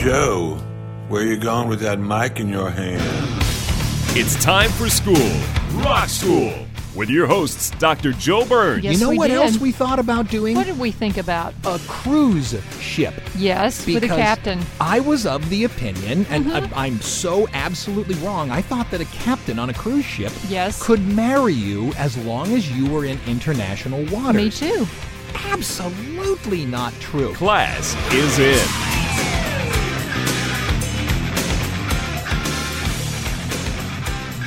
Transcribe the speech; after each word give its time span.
Joe, 0.00 0.56
where 1.08 1.22
you 1.26 1.36
going 1.36 1.68
with 1.68 1.80
that 1.80 1.98
mic 1.98 2.40
in 2.40 2.48
your 2.48 2.70
hand? 2.70 3.02
It's 4.16 4.42
time 4.42 4.70
for 4.70 4.88
school, 4.88 5.14
Rock 5.84 6.08
School, 6.08 6.54
with 6.96 7.10
your 7.10 7.26
hosts, 7.26 7.68
Dr. 7.72 8.12
Joe 8.12 8.46
Burns. 8.46 8.82
Yes, 8.82 8.94
you 8.94 9.04
know 9.04 9.10
we 9.10 9.18
what 9.18 9.28
did. 9.28 9.36
else 9.36 9.58
we 9.58 9.72
thought 9.72 9.98
about 9.98 10.28
doing? 10.30 10.56
What 10.56 10.64
did 10.64 10.78
we 10.78 10.90
think 10.90 11.18
about? 11.18 11.52
a 11.64 11.78
cruise 11.86 12.56
ship. 12.80 13.12
Yes, 13.36 13.84
with 13.86 14.02
a 14.02 14.06
captain. 14.08 14.60
Mm-hmm. 14.60 14.82
I 14.82 15.00
was 15.00 15.26
of 15.26 15.46
the 15.50 15.64
opinion, 15.64 16.24
and 16.30 16.50
I, 16.50 16.70
I'm 16.74 16.98
so 17.02 17.46
absolutely 17.52 18.14
wrong. 18.26 18.50
I 18.50 18.62
thought 18.62 18.90
that 18.92 19.02
a 19.02 19.06
captain 19.06 19.58
on 19.58 19.68
a 19.68 19.74
cruise 19.74 20.06
ship 20.06 20.32
Yes. 20.48 20.82
could 20.82 21.06
marry 21.08 21.52
you 21.52 21.92
as 21.98 22.16
long 22.24 22.52
as 22.54 22.72
you 22.74 22.90
were 22.90 23.04
in 23.04 23.18
international 23.26 24.02
waters. 24.06 24.34
Me 24.34 24.50
too. 24.50 24.86
Absolutely 25.50 26.64
not 26.64 26.94
true. 27.00 27.34
Class 27.34 27.94
is 28.14 28.38
in. 28.38 28.89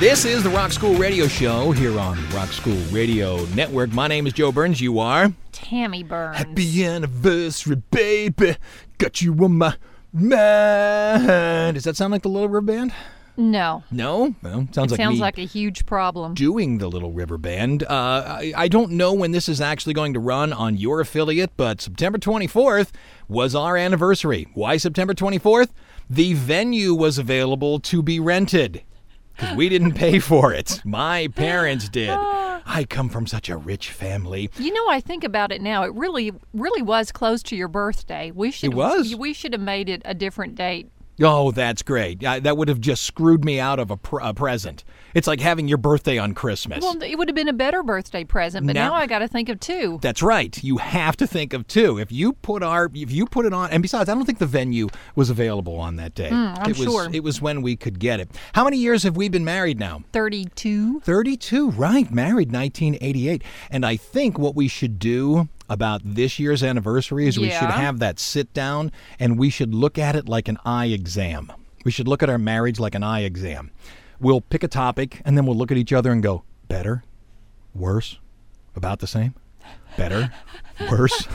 This 0.04 0.26
is 0.26 0.42
the 0.42 0.50
Rock 0.50 0.70
School 0.70 0.96
Radio 0.96 1.26
Show 1.26 1.70
here 1.70 1.98
on 1.98 2.16
the 2.16 2.36
Rock 2.36 2.50
School 2.50 2.76
Radio 2.92 3.46
Network. 3.54 3.90
My 3.90 4.06
name 4.06 4.26
is 4.26 4.34
Joe 4.34 4.52
Burns. 4.52 4.78
You 4.78 4.98
are? 4.98 5.32
Tammy 5.50 6.02
Burns. 6.02 6.36
Happy 6.36 6.84
anniversary, 6.84 7.82
baby. 7.90 8.56
Got 8.98 9.22
you 9.22 9.32
on 9.42 9.56
my 9.56 9.74
mind. 10.12 11.76
Does 11.76 11.84
that 11.84 11.96
sound 11.96 12.12
like 12.12 12.20
the 12.20 12.28
Little 12.28 12.50
River 12.50 12.60
Band? 12.60 12.92
No. 13.38 13.82
No? 13.90 14.34
Well, 14.42 14.68
sounds 14.72 14.92
It 14.92 14.98
like 14.98 14.98
sounds 14.98 15.20
like 15.20 15.38
a 15.38 15.46
huge 15.46 15.86
problem. 15.86 16.34
doing 16.34 16.76
the 16.76 16.90
Little 16.90 17.10
River 17.12 17.38
Band. 17.38 17.82
Uh, 17.84 17.86
I, 18.26 18.52
I 18.54 18.68
don't 18.68 18.90
know 18.90 19.14
when 19.14 19.30
this 19.30 19.48
is 19.48 19.62
actually 19.62 19.94
going 19.94 20.12
to 20.12 20.20
run 20.20 20.52
on 20.52 20.76
your 20.76 21.00
affiliate, 21.00 21.56
but 21.56 21.80
September 21.80 22.18
24th 22.18 22.90
was 23.26 23.54
our 23.54 23.74
anniversary. 23.74 24.48
Why 24.52 24.76
September 24.76 25.14
24th? 25.14 25.70
The 26.10 26.34
venue 26.34 26.92
was 26.92 27.16
available 27.16 27.80
to 27.80 28.02
be 28.02 28.20
rented 28.20 28.82
because 29.36 29.56
we 29.56 29.68
didn't 29.68 29.92
pay 29.94 30.18
for 30.18 30.52
it. 30.52 30.80
My 30.84 31.28
parents 31.28 31.88
did. 31.88 32.10
Ah. 32.10 32.62
I 32.66 32.84
come 32.84 33.08
from 33.08 33.26
such 33.26 33.48
a 33.48 33.56
rich 33.56 33.90
family. 33.90 34.50
You 34.58 34.72
know, 34.72 34.88
I 34.88 35.00
think 35.00 35.22
about 35.22 35.52
it 35.52 35.60
now. 35.60 35.82
It 35.82 35.92
really, 35.94 36.32
really 36.54 36.82
was 36.82 37.12
close 37.12 37.42
to 37.44 37.56
your 37.56 37.68
birthday. 37.68 38.30
We 38.30 38.50
should. 38.50 38.72
It 38.72 38.74
was. 38.74 39.14
We 39.14 39.32
should 39.34 39.52
have 39.52 39.60
made 39.60 39.88
it 39.88 40.02
a 40.04 40.14
different 40.14 40.54
date. 40.54 40.90
Oh, 41.22 41.52
that's 41.52 41.82
great. 41.82 42.24
Uh, 42.24 42.40
that 42.40 42.56
would 42.56 42.68
have 42.68 42.80
just 42.80 43.04
screwed 43.04 43.44
me 43.44 43.60
out 43.60 43.78
of 43.78 43.90
a, 43.90 43.96
pr- 43.96 44.20
a 44.20 44.34
present. 44.34 44.82
It's 45.14 45.28
like 45.28 45.40
having 45.40 45.68
your 45.68 45.78
birthday 45.78 46.18
on 46.18 46.34
Christmas. 46.34 46.82
Well, 46.82 47.00
it 47.02 47.16
would 47.16 47.28
have 47.28 47.36
been 47.36 47.48
a 47.48 47.52
better 47.52 47.84
birthday 47.84 48.24
present, 48.24 48.66
but 48.66 48.74
Now- 48.74 48.88
now, 48.88 48.94
I 48.94 49.06
got 49.06 49.20
to 49.20 49.28
think 49.28 49.48
of 49.48 49.60
two. 49.60 49.98
That's 50.02 50.22
right. 50.22 50.62
You 50.62 50.78
have 50.78 51.16
to 51.18 51.26
think 51.26 51.52
of 51.52 51.66
two. 51.68 51.98
If 51.98 52.10
you 52.10 52.32
put 52.32 52.62
our, 52.64 52.90
if 52.94 53.12
you 53.12 53.26
put 53.26 53.46
it 53.46 53.52
on, 53.52 53.70
and 53.70 53.80
besides, 53.80 54.08
I 54.08 54.14
don't 54.14 54.24
think 54.24 54.38
the 54.40 54.46
venue 54.46 54.88
was 55.14 55.30
available 55.30 55.76
on 55.78 55.96
that 55.96 56.14
day. 56.14 56.30
Hmm, 56.30 56.54
I'm 56.58 56.70
it 56.70 56.78
was, 56.78 56.88
sure. 56.88 57.08
It 57.12 57.22
was 57.22 57.40
when 57.40 57.62
we 57.62 57.76
could 57.76 57.98
get 58.00 58.18
it. 58.18 58.30
How 58.52 58.64
many 58.64 58.78
years 58.78 59.04
have 59.04 59.16
we 59.16 59.28
been 59.28 59.44
married 59.44 59.78
now? 59.78 60.02
Thirty-two. 60.12 61.00
32, 61.00 61.70
right. 61.70 62.10
Married 62.10 62.52
1988. 62.52 63.42
And 63.70 63.86
I 63.86 63.96
think 63.96 64.38
what 64.38 64.54
we 64.56 64.66
should 64.68 64.98
do 64.98 65.48
about 65.68 66.02
this 66.04 66.38
year's 66.38 66.62
anniversary 66.62 67.26
is 67.26 67.38
we 67.38 67.50
should 67.50 67.70
have 67.70 67.98
that 67.98 68.18
sit 68.18 68.52
down 68.52 68.92
and 69.18 69.38
we 69.38 69.50
should 69.50 69.74
look 69.74 69.98
at 69.98 70.16
it 70.16 70.28
like 70.28 70.48
an 70.48 70.58
eye 70.64 70.86
exam. 70.86 71.52
We 71.84 71.90
should 71.90 72.08
look 72.08 72.22
at 72.22 72.30
our 72.30 72.38
marriage 72.38 72.78
like 72.78 72.94
an 72.94 73.02
eye 73.02 73.22
exam. 73.22 73.70
We'll 74.20 74.40
pick 74.40 74.62
a 74.62 74.68
topic 74.68 75.20
and 75.24 75.36
then 75.36 75.46
we'll 75.46 75.56
look 75.56 75.70
at 75.70 75.76
each 75.76 75.92
other 75.92 76.12
and 76.12 76.22
go, 76.22 76.44
better, 76.68 77.04
worse, 77.74 78.18
about 78.76 79.00
the 79.00 79.06
same, 79.06 79.34
better, 79.96 80.30
worse, 80.90 81.26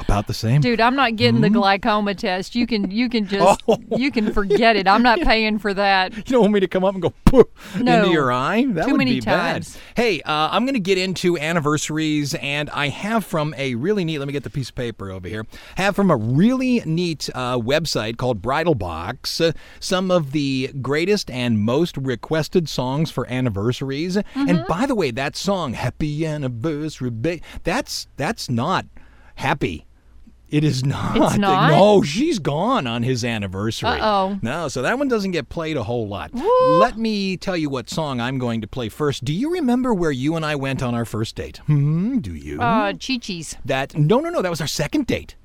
about 0.00 0.26
the 0.26 0.34
same. 0.34 0.60
Dude, 0.60 0.80
I'm 0.80 0.96
not 0.96 1.16
getting 1.16 1.36
Hmm? 1.36 1.42
the 1.42 1.50
glaucoma 1.50 2.14
test. 2.14 2.54
You 2.54 2.66
can, 2.66 2.90
you 2.90 3.08
can 3.08 3.26
just, 3.26 3.62
Oh. 3.68 3.78
you 3.96 4.10
can 4.10 4.32
forget 4.32 4.76
it. 4.76 4.88
I'm 4.88 5.02
not 5.02 5.20
paying 5.22 5.58
for 5.58 5.74
that. 5.74 6.16
You 6.16 6.22
don't 6.22 6.40
want 6.42 6.52
me 6.54 6.60
to 6.60 6.68
come 6.68 6.84
up 6.84 6.94
and 6.94 7.02
go 7.02 7.12
"Poof," 7.24 7.46
No. 7.80 7.98
into 7.98 8.10
your 8.10 8.32
eye? 8.32 8.64
That 8.68 8.86
Too 8.86 8.92
would 8.92 8.98
many 8.98 9.14
be 9.14 9.20
times. 9.20 9.74
bad. 9.76 9.82
Hey, 10.02 10.20
uh, 10.22 10.48
I'm 10.50 10.64
going 10.64 10.74
to 10.74 10.80
get 10.80 10.98
into 10.98 11.38
anniversaries, 11.38 12.34
and 12.34 12.70
I 12.70 12.88
have 12.88 13.24
from 13.24 13.54
a 13.56 13.74
really 13.76 14.04
neat. 14.04 14.18
Let 14.18 14.26
me 14.26 14.32
get 14.32 14.44
the 14.44 14.50
piece 14.50 14.70
of 14.70 14.74
paper 14.74 15.10
over 15.10 15.28
here. 15.28 15.46
Have 15.76 15.94
from 15.96 16.10
a 16.10 16.16
really 16.16 16.80
neat 16.84 17.28
uh, 17.34 17.58
website 17.58 18.16
called 18.16 18.42
Bridal 18.42 18.74
Box 18.74 19.40
uh, 19.40 19.52
some 19.80 20.10
of 20.10 20.32
the 20.32 20.70
greatest 20.80 21.30
and 21.30 21.58
most 21.60 21.96
requested 21.96 22.68
songs 22.68 23.10
for 23.10 23.30
anniversaries. 23.30 24.16
Mm-hmm. 24.16 24.48
And 24.48 24.66
by 24.66 24.86
the 24.86 24.94
way, 24.94 25.10
that 25.12 25.36
song 25.36 25.74
"Happy 25.74 26.26
Anniversary," 26.26 27.10
ba-" 27.10 27.40
that's 27.62 28.07
that's 28.16 28.48
not 28.48 28.86
happy. 29.36 29.84
It 30.50 30.64
is 30.64 30.82
not. 30.82 31.16
It's 31.16 31.36
not? 31.38 31.70
No, 31.70 32.02
she's 32.02 32.38
gone 32.38 32.86
on 32.86 33.02
his 33.02 33.22
anniversary. 33.22 33.90
Uh-oh. 33.90 34.38
No, 34.40 34.68
so 34.68 34.80
that 34.80 34.98
one 34.98 35.06
doesn't 35.06 35.32
get 35.32 35.50
played 35.50 35.76
a 35.76 35.82
whole 35.82 36.08
lot. 36.08 36.32
Woo. 36.32 36.78
Let 36.78 36.96
me 36.96 37.36
tell 37.36 37.56
you 37.56 37.68
what 37.68 37.90
song 37.90 38.18
I'm 38.18 38.38
going 38.38 38.62
to 38.62 38.66
play 38.66 38.88
first. 38.88 39.24
Do 39.26 39.34
you 39.34 39.52
remember 39.52 39.92
where 39.92 40.10
you 40.10 40.36
and 40.36 40.46
I 40.46 40.56
went 40.56 40.82
on 40.82 40.94
our 40.94 41.04
first 41.04 41.34
date? 41.36 41.58
Hmm, 41.66 42.18
do 42.20 42.34
you? 42.34 42.62
Uh, 42.62 42.94
Chi-Chi's. 42.94 43.56
that 43.66 43.94
no, 43.94 44.20
no, 44.20 44.30
no, 44.30 44.40
that 44.40 44.48
was 44.50 44.62
our 44.62 44.66
second 44.66 45.06
date. 45.06 45.36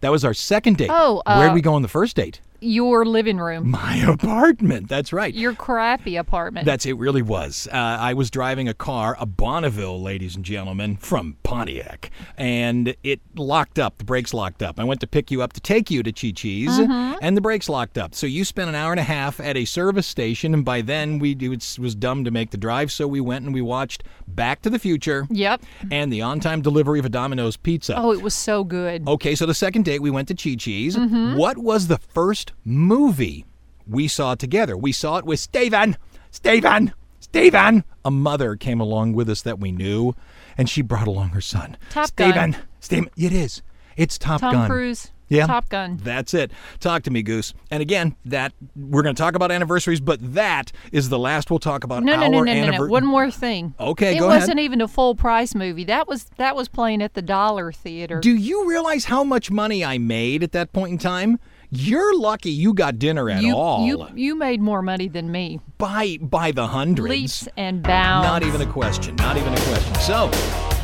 That 0.00 0.10
was 0.10 0.24
our 0.24 0.34
second 0.34 0.78
date. 0.78 0.90
Oh, 0.92 1.22
Where'd 1.26 1.52
uh, 1.52 1.54
we 1.54 1.60
go 1.60 1.74
on 1.74 1.82
the 1.82 1.88
first 1.88 2.16
date? 2.16 2.40
Your 2.60 3.04
living 3.04 3.38
room. 3.38 3.70
My 3.70 3.96
apartment. 4.06 4.88
That's 4.88 5.12
right. 5.12 5.32
Your 5.34 5.54
crappy 5.54 6.16
apartment. 6.16 6.66
That's 6.66 6.86
it. 6.86 6.96
Really 6.96 7.22
was. 7.22 7.68
Uh, 7.72 7.76
I 7.76 8.14
was 8.14 8.30
driving 8.30 8.68
a 8.68 8.74
car, 8.74 9.16
a 9.18 9.26
Bonneville, 9.26 10.00
ladies 10.00 10.36
and 10.36 10.44
gentlemen, 10.44 10.96
from 10.96 11.36
Pontiac, 11.42 12.10
and 12.36 12.94
it 13.02 13.20
locked 13.36 13.78
up. 13.78 13.98
The 13.98 14.04
brakes 14.04 14.34
locked 14.34 14.62
up. 14.62 14.78
I 14.78 14.84
went 14.84 15.00
to 15.00 15.06
pick 15.06 15.30
you 15.30 15.42
up 15.42 15.52
to 15.54 15.60
take 15.60 15.90
you 15.90 16.02
to 16.02 16.12
Chi 16.12 16.30
Chi's, 16.32 16.78
and 16.78 17.36
the 17.36 17.40
brakes 17.40 17.68
locked 17.68 17.96
up. 17.98 18.14
So 18.14 18.26
you 18.26 18.44
spent 18.44 18.68
an 18.68 18.74
hour 18.74 18.92
and 18.92 19.00
a 19.00 19.04
half 19.04 19.40
at 19.40 19.56
a 19.56 19.64
service 19.64 20.06
station, 20.06 20.54
and 20.54 20.64
by 20.64 20.80
then 20.82 21.18
we 21.18 21.32
it 21.40 21.48
was, 21.48 21.78
was 21.78 21.94
dumb 21.94 22.24
to 22.24 22.30
make 22.30 22.50
the 22.50 22.56
drive, 22.58 22.92
so 22.92 23.06
we 23.08 23.20
went 23.20 23.44
and 23.44 23.54
we 23.54 23.62
watched 23.62 24.02
Back 24.28 24.62
to 24.62 24.70
the 24.70 24.78
Future 24.78 25.26
Yep. 25.30 25.62
and 25.90 26.12
the 26.12 26.22
on-time 26.22 26.60
delivery 26.62 26.98
of 26.98 27.04
a 27.04 27.08
Domino's 27.08 27.56
pizza. 27.56 27.94
Oh, 27.96 28.12
it 28.12 28.22
was 28.22 28.34
so 28.34 28.64
good. 28.64 29.06
Okay, 29.08 29.34
so 29.34 29.46
the 29.46 29.54
second 29.54 29.84
date 29.84 30.00
we 30.02 30.10
went 30.10 30.28
to 30.28 30.34
Chi 30.34 30.56
Chi's. 30.56 30.96
Mm-hmm. 30.96 31.36
What 31.36 31.56
was 31.58 31.86
the 31.86 31.98
first 31.98 32.49
movie 32.64 33.44
we 33.86 34.08
saw 34.08 34.34
together? 34.34 34.76
We 34.76 34.92
saw 34.92 35.16
it 35.18 35.24
with 35.24 35.40
Steven. 35.40 35.96
Steven. 36.30 36.92
Steven. 37.20 37.84
A 38.04 38.10
mother 38.10 38.56
came 38.56 38.80
along 38.80 39.12
with 39.12 39.28
us 39.28 39.42
that 39.42 39.58
we 39.60 39.72
knew, 39.72 40.14
and 40.56 40.68
she 40.68 40.82
brought 40.82 41.06
along 41.06 41.30
her 41.30 41.40
son. 41.40 41.76
Top 41.90 42.06
Steven. 42.06 42.52
Gun. 42.52 42.56
Steven. 42.80 43.10
It 43.16 43.32
is. 43.32 43.62
It's 43.96 44.16
Top 44.18 44.40
Tom 44.40 44.52
Gun. 44.54 44.70
Cruise. 44.70 45.10
Yeah. 45.28 45.46
Top 45.46 45.68
Gun. 45.68 46.00
That's 46.02 46.34
it. 46.34 46.50
Talk 46.80 47.04
to 47.04 47.10
me, 47.12 47.22
Goose. 47.22 47.54
And 47.70 47.80
again, 47.82 48.16
that 48.24 48.52
we're 48.74 49.02
going 49.02 49.14
to 49.14 49.20
talk 49.22 49.36
about 49.36 49.52
anniversaries, 49.52 50.00
but 50.00 50.18
that 50.34 50.72
is 50.90 51.08
the 51.08 51.20
last 51.20 51.50
we'll 51.50 51.60
talk 51.60 51.84
about 51.84 52.02
No, 52.02 52.16
no, 52.16 52.22
our 52.24 52.28
no, 52.30 52.42
no, 52.42 52.52
no, 52.52 52.66
no. 52.66 52.72
anniver- 52.72 52.90
One 52.90 53.06
more 53.06 53.30
thing. 53.30 53.72
Okay, 53.78 54.16
it 54.16 54.18
go 54.18 54.28
ahead. 54.28 54.40
wasn't 54.40 54.58
even 54.58 54.80
a 54.80 54.88
full 54.88 55.14
price 55.14 55.54
movie. 55.54 55.84
That 55.84 56.08
was 56.08 56.24
that 56.38 56.56
was 56.56 56.66
playing 56.68 57.00
at 57.00 57.14
the 57.14 57.22
Dollar 57.22 57.70
Theater. 57.70 58.18
Do 58.18 58.34
you 58.34 58.68
realize 58.68 59.04
how 59.04 59.22
much 59.22 59.52
money 59.52 59.84
I 59.84 59.98
made 59.98 60.42
at 60.42 60.50
that 60.52 60.72
point 60.72 60.90
in 60.92 60.98
time? 60.98 61.38
You're 61.72 62.18
lucky 62.18 62.50
you 62.50 62.74
got 62.74 62.98
dinner 62.98 63.30
at 63.30 63.42
you, 63.42 63.54
all. 63.54 63.86
you 63.86 64.08
you 64.16 64.34
made 64.34 64.60
more 64.60 64.82
money 64.82 65.06
than 65.06 65.30
me. 65.30 65.60
by 65.78 66.18
by 66.20 66.50
the 66.50 66.66
hundreds. 66.66 67.08
Leaps 67.08 67.48
and 67.56 67.80
bounds. 67.80 68.26
Not 68.26 68.42
even 68.42 68.60
a 68.60 68.66
question. 68.66 69.14
Not 69.14 69.36
even 69.36 69.52
a 69.54 69.60
question. 69.60 69.94
So, 69.96 70.24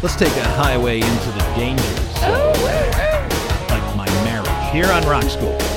let's 0.00 0.14
take 0.14 0.30
a 0.36 0.48
highway 0.50 1.00
into 1.00 1.30
the 1.30 1.42
danger 1.56 1.82
zone, 1.82 2.52
oh, 2.54 3.66
like 3.68 3.96
my 3.96 4.06
marriage 4.24 4.72
here 4.72 4.86
on 4.86 5.04
Rock 5.08 5.24
School. 5.24 5.75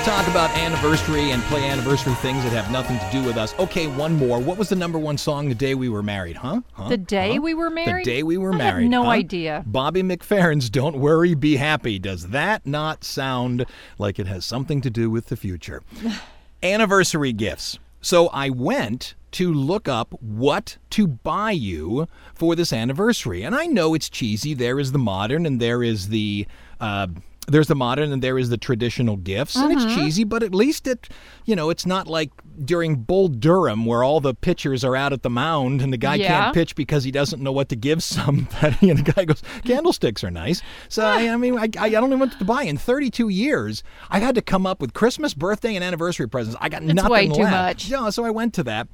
Let's 0.00 0.08
talk 0.08 0.28
about 0.28 0.48
anniversary 0.56 1.30
and 1.32 1.42
play 1.42 1.68
anniversary 1.68 2.14
things 2.14 2.42
that 2.42 2.54
have 2.54 2.72
nothing 2.72 2.98
to 2.98 3.10
do 3.10 3.22
with 3.22 3.36
us. 3.36 3.54
Okay, 3.58 3.86
one 3.86 4.14
more. 4.14 4.38
What 4.38 4.56
was 4.56 4.70
the 4.70 4.76
number 4.76 4.98
one 4.98 5.18
song 5.18 5.50
the 5.50 5.54
day 5.54 5.74
we 5.74 5.90
were 5.90 6.02
married? 6.02 6.36
Huh? 6.38 6.62
Huh? 6.72 6.88
The 6.88 6.96
day 6.96 7.34
Huh? 7.34 7.42
we 7.42 7.52
were 7.52 7.68
married? 7.68 8.06
The 8.06 8.10
day 8.10 8.22
we 8.22 8.38
were 8.38 8.54
I 8.54 8.56
have 8.56 8.74
married. 8.76 8.88
no 8.88 9.04
huh? 9.04 9.10
idea. 9.10 9.62
Bobby 9.66 10.02
McFerrin's 10.02 10.70
"Don't 10.70 10.96
Worry, 10.96 11.34
Be 11.34 11.56
Happy." 11.56 11.98
Does 11.98 12.28
that 12.28 12.64
not 12.64 13.04
sound 13.04 13.66
like 13.98 14.18
it 14.18 14.26
has 14.26 14.46
something 14.46 14.80
to 14.80 14.88
do 14.88 15.10
with 15.10 15.26
the 15.26 15.36
future? 15.36 15.82
anniversary 16.62 17.34
gifts. 17.34 17.78
So 18.00 18.28
I 18.28 18.48
went 18.48 19.14
to 19.32 19.52
look 19.52 19.86
up 19.86 20.14
what 20.22 20.78
to 20.90 21.06
buy 21.08 21.50
you 21.50 22.08
for 22.34 22.56
this 22.56 22.72
anniversary. 22.72 23.42
And 23.42 23.54
I 23.54 23.66
know 23.66 23.92
it's 23.92 24.08
cheesy. 24.08 24.54
There 24.54 24.80
is 24.80 24.92
the 24.92 24.98
modern 24.98 25.44
and 25.44 25.60
there 25.60 25.82
is 25.82 26.08
the 26.08 26.46
uh, 26.80 27.08
there's 27.48 27.66
the 27.68 27.74
modern 27.74 28.12
and 28.12 28.22
there 28.22 28.38
is 28.38 28.48
the 28.50 28.58
traditional 28.58 29.16
gifts. 29.16 29.56
And 29.56 29.70
Mm-hmm. 29.76 29.86
it's 29.88 29.94
cheesy, 29.96 30.24
but 30.24 30.42
at 30.42 30.54
least 30.54 30.86
it 30.86 31.08
you 31.46 31.56
know, 31.56 31.70
it's 31.70 31.84
not 31.86 32.06
like 32.06 32.30
during 32.64 32.96
Bull 32.96 33.28
Durham 33.28 33.86
where 33.86 34.04
all 34.04 34.20
the 34.20 34.34
pitchers 34.34 34.84
are 34.84 34.94
out 34.94 35.12
at 35.12 35.22
the 35.22 35.30
mound 35.30 35.80
and 35.82 35.92
the 35.92 35.96
guy 35.96 36.16
Yeah. 36.16 36.28
can't 36.28 36.54
pitch 36.54 36.76
because 36.76 37.02
he 37.02 37.10
doesn't 37.10 37.42
know 37.42 37.50
what 37.50 37.68
to 37.70 37.76
give 37.76 38.02
somebody. 38.04 38.90
And 38.90 39.04
the 39.04 39.12
guy 39.12 39.24
goes, 39.24 39.42
Candlesticks 39.64 40.22
are 40.22 40.30
nice. 40.30 40.62
So 40.88 41.04
I, 41.04 41.28
I 41.28 41.36
mean 41.36 41.58
I, 41.58 41.68
I 41.78 41.88
don't 41.88 42.10
know 42.10 42.16
what 42.18 42.38
to 42.38 42.44
buy. 42.44 42.62
In 42.64 42.76
32 42.76 43.28
years, 43.30 43.82
I've 44.10 44.22
had 44.22 44.34
to 44.36 44.42
come 44.42 44.66
up 44.66 44.80
with 44.80 44.92
Christmas, 44.92 45.34
birthday, 45.34 45.74
and 45.74 45.82
anniversary 45.82 46.28
presents. 46.28 46.56
I 46.60 46.68
got 46.68 46.82
nothing 46.82 47.10
way 47.10 47.26
too 47.26 47.42
left. 47.42 47.52
much. 47.52 47.88
Yeah, 47.88 48.10
so 48.10 48.24
I 48.24 48.30
went 48.30 48.54
to 48.54 48.62
that. 48.64 48.86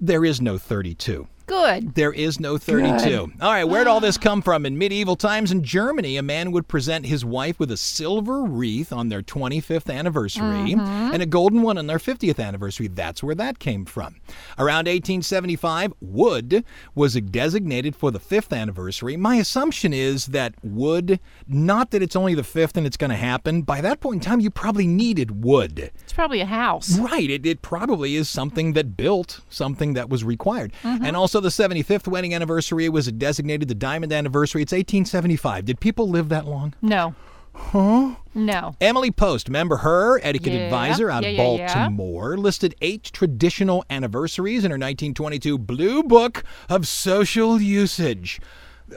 There 0.00 0.24
is 0.24 0.40
no 0.40 0.56
32. 0.56 1.26
Good. 1.46 1.94
There 1.94 2.12
is 2.12 2.40
no 2.40 2.58
32. 2.58 3.32
All 3.40 3.52
right, 3.52 3.64
where'd 3.64 3.86
all 3.86 4.00
this 4.00 4.18
ah. 4.18 4.22
come 4.22 4.42
from? 4.42 4.66
In 4.66 4.78
medieval 4.78 5.16
times 5.16 5.52
in 5.52 5.62
Germany, 5.62 6.16
a 6.16 6.22
man 6.22 6.52
would 6.52 6.68
present 6.68 7.06
his 7.06 7.24
wife 7.24 7.58
with 7.58 7.70
a 7.70 7.76
silver 7.76 8.42
wreath 8.42 8.92
on 8.92 9.08
their 9.08 9.22
25th 9.22 9.92
anniversary 9.92 10.74
mm-hmm. 10.74 11.12
and 11.12 11.22
a 11.22 11.26
golden 11.26 11.62
one 11.62 11.78
on 11.78 11.86
their 11.86 11.98
50th 11.98 12.42
anniversary. 12.42 12.88
That's 12.88 13.22
where 13.22 13.34
that 13.34 13.58
came 13.58 13.84
from. 13.84 14.16
Around 14.58 14.86
1875, 14.86 15.92
wood 16.00 16.64
was 16.94 17.14
designated 17.14 17.96
for 17.96 18.10
the 18.10 18.20
5th 18.20 18.56
anniversary. 18.56 19.16
My 19.16 19.36
assumption 19.36 19.92
is 19.92 20.26
that 20.26 20.54
wood, 20.62 21.20
not 21.46 21.90
that 21.90 22.02
it's 22.02 22.16
only 22.16 22.34
the 22.34 22.42
5th 22.42 22.76
and 22.76 22.86
it's 22.86 22.96
going 22.96 23.10
to 23.10 23.16
happen, 23.16 23.62
by 23.62 23.80
that 23.80 24.00
point 24.00 24.16
in 24.16 24.20
time, 24.20 24.40
you 24.40 24.50
probably 24.50 24.86
needed 24.86 25.44
wood. 25.44 25.90
It's 26.02 26.12
probably 26.12 26.40
a 26.40 26.46
house. 26.46 26.98
Right. 26.98 27.30
It, 27.30 27.46
it 27.46 27.62
probably 27.62 28.16
is 28.16 28.28
something 28.28 28.74
that 28.74 28.96
built 28.96 29.40
something 29.48 29.94
that 29.94 30.08
was 30.08 30.24
required. 30.24 30.72
Mm-hmm. 30.82 31.04
And 31.04 31.16
also 31.16 31.31
the 31.40 31.48
75th 31.48 32.06
wedding 32.06 32.34
anniversary 32.34 32.88
was 32.88 33.10
designated 33.12 33.68
the 33.68 33.74
diamond 33.74 34.12
anniversary. 34.12 34.62
It's 34.62 34.72
1875. 34.72 35.64
Did 35.64 35.80
people 35.80 36.08
live 36.08 36.28
that 36.30 36.46
long? 36.46 36.74
No. 36.82 37.14
Huh? 37.54 38.14
No. 38.34 38.74
Emily 38.80 39.10
Post, 39.10 39.48
remember 39.48 39.76
her, 39.78 40.18
etiquette 40.22 40.54
Yeah. 40.54 40.60
advisor 40.60 41.10
out 41.10 41.22
Yeah, 41.22 41.28
of 41.42 41.58
yeah. 41.58 41.74
Baltimore, 41.74 42.38
listed 42.38 42.74
eight 42.80 43.10
traditional 43.12 43.84
anniversaries 43.90 44.64
in 44.64 44.70
her 44.70 44.78
1922 44.78 45.58
Blue 45.58 46.02
Book 46.02 46.44
of 46.70 46.88
Social 46.88 47.60
Usage. 47.60 48.40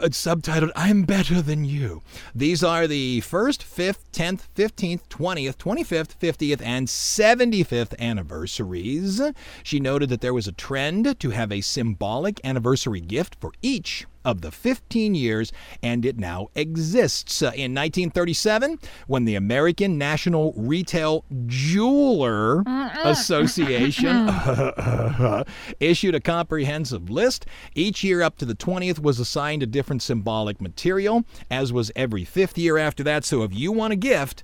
It's 0.02 0.22
subtitled 0.22 0.72
I'm 0.76 1.04
Better 1.04 1.42
Than 1.42 1.64
You. 1.64 2.02
These 2.34 2.64
are 2.64 2.86
the 2.86 3.22
1st, 3.22 3.64
5th, 3.64 4.00
10th, 4.12 4.42
15th, 4.56 5.08
20th, 5.10 5.56
25th, 5.56 6.18
50th, 6.20 6.62
and 6.62 6.88
75th 6.88 7.98
anniversaries. 7.98 9.22
She 9.64 9.80
noted 9.80 10.10
that 10.10 10.22
there 10.22 10.34
was 10.34 10.48
a 10.48 10.52
trend 10.52 11.20
to 11.20 11.30
have 11.30 11.52
a 11.52 11.62
symbolic 11.62 12.42
anniversary 12.44 13.00
gift 13.00 13.36
for 13.40 13.54
each 13.62 14.06
of 14.26 14.42
the 14.42 14.52
15 14.52 15.16
years, 15.16 15.54
and 15.82 16.06
it 16.06 16.18
now 16.18 16.50
exists. 16.56 17.42
Uh, 17.42 17.48
in 17.56 17.74
1937, 17.74 18.80
when 19.08 19.26
the 19.26 19.36
American 19.36 19.98
National 19.98 20.54
Retail 20.58 21.24
Jeweler 21.46 22.64
Association 23.04 24.28
issued 25.80 26.16
a 26.16 26.20
comprehensive 26.20 27.10
list, 27.10 27.46
each 27.76 28.04
year 28.04 28.22
up 28.22 28.38
to 28.38 28.46
the 28.46 28.56
20th 28.56 29.00
was 29.00 29.20
assigned 29.20 29.64
a 29.64 29.68
different 29.68 30.02
symbolic 30.02 30.60
material, 30.60 31.24
as 31.50 31.72
was 31.72 31.92
every 31.96 32.24
fifth 32.26 32.58
year 32.58 32.78
after 32.78 33.04
that. 33.04 33.24
So 33.26 33.44
if 33.44 33.54
you 33.54 33.72
want 33.72 33.94
a 33.94 33.96
gift, 33.96 34.44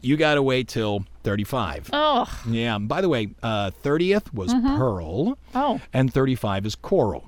you 0.00 0.16
got 0.16 0.34
to 0.34 0.42
wait 0.42 0.68
till 0.68 1.04
35. 1.24 1.90
Oh. 1.92 2.40
Yeah. 2.48 2.78
By 2.78 3.00
the 3.00 3.08
way, 3.08 3.28
uh, 3.42 3.70
30th 3.82 4.32
was 4.32 4.52
pearl, 4.54 5.36
Oh. 5.54 5.80
and 5.92 6.12
35 6.12 6.66
is 6.66 6.74
coral. 6.74 7.27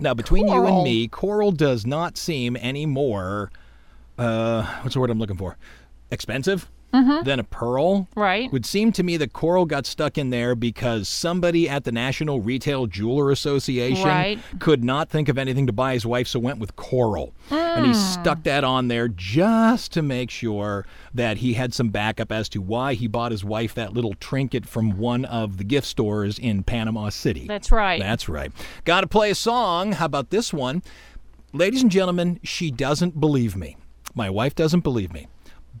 Now, 0.00 0.14
between 0.14 0.48
you 0.48 0.66
and 0.66 0.84
me, 0.84 1.08
coral 1.08 1.50
does 1.52 1.86
not 1.86 2.16
seem 2.16 2.56
any 2.60 2.86
more, 2.86 3.50
uh, 4.16 4.64
what's 4.82 4.94
the 4.94 5.00
word 5.00 5.10
I'm 5.10 5.18
looking 5.18 5.36
for? 5.36 5.56
Expensive 6.10 6.68
than 6.92 7.38
a 7.38 7.44
pearl. 7.44 8.00
Mm-hmm. 8.02 8.20
Right. 8.20 8.52
Would 8.52 8.64
seem 8.66 8.92
to 8.92 9.02
me 9.02 9.16
that 9.18 9.32
coral 9.32 9.66
got 9.66 9.86
stuck 9.86 10.16
in 10.18 10.30
there 10.30 10.54
because 10.54 11.08
somebody 11.08 11.68
at 11.68 11.84
the 11.84 11.92
National 11.92 12.40
Retail 12.40 12.86
Jeweler 12.86 13.30
Association 13.30 14.06
Right. 14.08 14.38
could 14.58 14.82
not 14.82 15.10
think 15.10 15.28
of 15.28 15.36
anything 15.38 15.66
to 15.66 15.72
buy 15.72 15.92
his 15.92 16.06
wife, 16.06 16.26
so 16.28 16.38
went 16.40 16.58
with 16.58 16.76
coral. 16.76 17.32
And 17.50 17.84
Hmm. 17.86 17.92
he 17.92 17.94
stuck 17.94 18.42
that 18.44 18.64
on 18.64 18.88
there 18.88 19.08
just 19.08 19.92
to 19.92 20.02
make 20.02 20.30
sure 20.30 20.86
that 21.14 21.38
he 21.38 21.54
had 21.54 21.74
some 21.74 21.90
backup 21.90 22.32
as 22.32 22.48
to 22.50 22.60
why 22.60 22.94
he 22.94 23.06
bought 23.06 23.32
his 23.32 23.44
wife 23.44 23.74
that 23.74 23.92
little 23.92 24.14
trinket 24.14 24.66
from 24.66 24.98
one 24.98 25.24
of 25.26 25.58
the 25.58 25.64
gift 25.64 25.86
stores 25.86 26.38
in 26.38 26.62
Panama 26.62 27.10
City. 27.10 27.46
That's 27.46 27.70
right. 27.70 28.00
That's 28.00 28.28
right. 28.28 28.50
Got 28.84 29.02
to 29.02 29.06
play 29.06 29.30
a 29.30 29.34
song. 29.34 29.92
How 29.92 30.06
about 30.06 30.30
this 30.30 30.52
one? 30.52 30.82
Ladies 31.52 31.82
and 31.82 31.90
gentlemen, 31.90 32.40
she 32.42 32.70
doesn't 32.70 33.20
believe 33.20 33.56
me. 33.56 33.76
My 34.14 34.28
wife 34.30 34.54
doesn't 34.54 34.80
believe 34.80 35.12
me. 35.12 35.26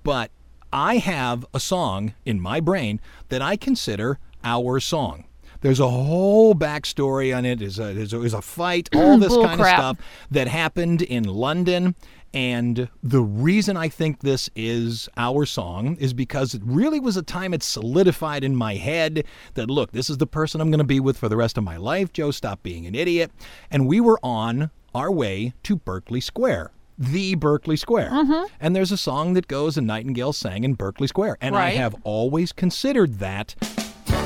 But 0.04 0.30
I 0.72 0.98
have 0.98 1.46
a 1.54 1.60
song 1.60 2.14
in 2.24 2.40
my 2.40 2.60
brain 2.60 3.00
that 3.28 3.42
I 3.42 3.56
consider 3.56 4.18
our 4.44 4.80
song. 4.80 5.24
There's 5.60 5.80
a 5.80 5.88
whole 5.88 6.54
backstory 6.54 7.36
on 7.36 7.44
it. 7.44 7.58
There's 7.58 7.78
a, 7.78 7.92
there's 7.92 8.12
a, 8.12 8.18
there's 8.18 8.34
a 8.34 8.42
fight, 8.42 8.88
all 8.94 9.18
this 9.18 9.34
kind 9.34 9.60
crap. 9.60 9.78
of 9.78 9.96
stuff 9.96 10.06
that 10.30 10.48
happened 10.48 11.02
in 11.02 11.24
London. 11.24 11.94
And 12.34 12.88
the 13.02 13.22
reason 13.22 13.76
I 13.76 13.88
think 13.88 14.20
this 14.20 14.50
is 14.54 15.08
our 15.16 15.46
song 15.46 15.96
is 15.98 16.12
because 16.12 16.54
it 16.54 16.62
really 16.64 17.00
was 17.00 17.16
a 17.16 17.22
time 17.22 17.54
it 17.54 17.62
solidified 17.62 18.44
in 18.44 18.54
my 18.54 18.74
head 18.74 19.24
that, 19.54 19.70
look, 19.70 19.92
this 19.92 20.10
is 20.10 20.18
the 20.18 20.26
person 20.26 20.60
I'm 20.60 20.70
going 20.70 20.78
to 20.78 20.84
be 20.84 21.00
with 21.00 21.16
for 21.16 21.28
the 21.28 21.36
rest 21.36 21.56
of 21.56 21.64
my 21.64 21.78
life. 21.78 22.12
Joe, 22.12 22.30
stop 22.30 22.62
being 22.62 22.86
an 22.86 22.94
idiot. 22.94 23.32
And 23.70 23.88
we 23.88 24.00
were 24.00 24.20
on 24.22 24.70
our 24.94 25.10
way 25.10 25.54
to 25.64 25.76
Berkeley 25.76 26.20
Square. 26.20 26.70
The 26.98 27.36
Berkeley 27.36 27.76
Square. 27.76 28.10
Mm-hmm. 28.10 28.46
And 28.60 28.74
there's 28.74 28.90
a 28.90 28.96
song 28.96 29.34
that 29.34 29.46
goes, 29.46 29.76
and 29.76 29.86
Nightingale 29.86 30.32
sang 30.32 30.64
in 30.64 30.74
Berkeley 30.74 31.06
Square. 31.06 31.38
And 31.40 31.56
I 31.56 31.70
have 31.70 31.94
always 32.02 32.52
considered 32.52 33.20
that 33.20 33.54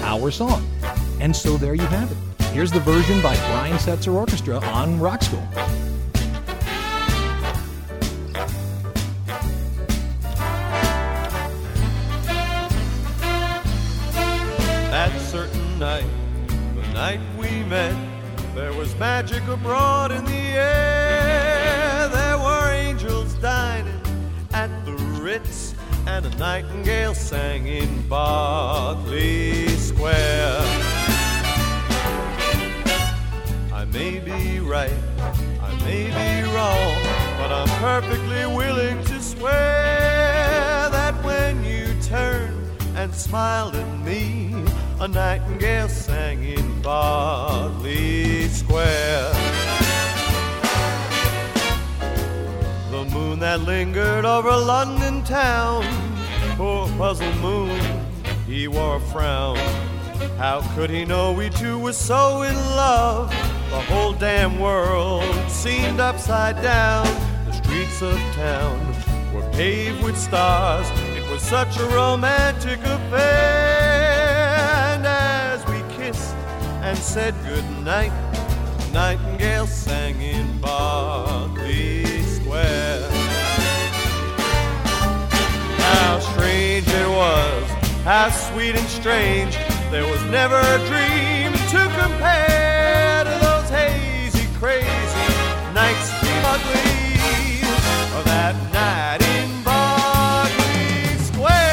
our 0.03 0.31
song. 0.31 0.67
And 1.21 1.37
so 1.37 1.57
there 1.59 1.75
you 1.75 1.87
have 1.87 2.11
it. 2.11 2.17
Here's 2.53 2.73
the 2.73 2.81
version 2.81 3.21
by 3.23 3.35
Brian 3.37 3.77
Setzer 3.77 4.15
Orchestra 4.15 4.59
on 4.59 4.99
Rock 4.99 5.23
School. 5.23 5.47
That 14.91 15.19
certain 15.21 15.79
night, 15.79 16.05
the 16.47 16.93
night 16.93 17.21
we 17.39 17.63
met, 17.65 17.97
there 18.55 18.73
was 18.73 18.95
magic 18.97 19.47
abroad 19.49 20.13
in 20.13 20.25
the 20.25 20.33
air. 20.33 20.92
Ritz, 25.33 25.75
and 26.07 26.27
a 26.27 26.37
nightingale 26.37 27.15
sang 27.15 27.67
in 27.67 28.07
Berkeley 28.07 29.67
Square. 29.79 30.61
I 33.73 33.87
may 33.91 34.19
be 34.19 34.61
right, 34.61 35.03
I 35.69 35.71
may 35.87 36.05
be 36.21 36.31
wrong, 36.53 36.97
but 37.39 37.51
I'm 37.51 37.73
perfectly 37.81 38.45
willing 38.45 39.03
to 39.05 39.23
swear 39.23 40.91
that 40.91 41.15
when 41.25 41.65
you 41.65 41.87
turned 42.03 42.67
and 42.95 43.15
smiled 43.15 43.75
at 43.75 44.01
me, 44.05 44.53
a 45.01 45.09
nightingale 45.09 45.89
sang 45.89 46.45
in 46.45 46.83
Berkeley 46.83 48.49
Square. 48.49 49.62
Moon 53.33 53.41
that 53.41 53.61
lingered 53.61 54.27
over 54.27 54.51
London 54.51 55.23
town, 55.25 55.83
oh, 55.87 56.55
poor 56.57 56.99
puzzled 56.99 57.37
moon, 57.37 57.81
he 58.47 58.69
wore 58.69 58.97
a 58.97 59.01
frown. 59.01 59.57
How 60.37 60.61
could 60.75 60.91
he 60.91 61.07
know 61.07 61.33
we 61.33 61.49
two 61.49 61.79
were 61.79 61.95
so 61.95 62.43
in 62.43 62.55
love? 62.55 63.31
The 63.71 63.81
whole 63.81 64.13
damn 64.13 64.59
world 64.59 65.25
seemed 65.51 65.99
upside 65.99 66.61
down. 66.63 67.07
The 67.47 67.53
streets 67.53 68.03
of 68.03 68.19
town 68.35 68.79
were 69.35 69.49
paved 69.53 70.03
with 70.05 70.19
stars. 70.19 70.87
It 71.17 71.27
was 71.31 71.41
such 71.41 71.79
a 71.79 71.87
romantic 71.87 72.81
affair. 72.81 74.19
And 74.93 75.07
as 75.07 75.65
we 75.69 75.81
kissed 75.97 76.35
and 76.83 76.99
said 76.99 77.35
goodnight, 77.47 78.13
Nightingale 78.93 79.67
sang 79.67 80.21
in 80.21 80.61
Berkeley 80.61 82.23
Square. 82.25 83.12
How 86.03 86.19
strange 86.19 86.89
it 86.89 87.09
was 87.09 87.83
how 88.05 88.31
sweet 88.31 88.75
and 88.75 88.89
strange. 88.89 89.55
There 89.93 90.05
was 90.11 90.21
never 90.25 90.57
a 90.57 90.79
dream 90.89 91.53
to 91.53 91.89
compare 92.01 93.23
to 93.23 93.31
those 93.41 93.71
hazy, 93.71 94.49
crazy 94.59 94.87
nights 95.73 96.11
we 96.21 96.29
ugly 96.43 97.63
of 98.19 98.25
that 98.25 98.57
night 98.73 99.23
in 99.23 99.63
Berkeley 99.63 101.17
Square. 101.23 101.69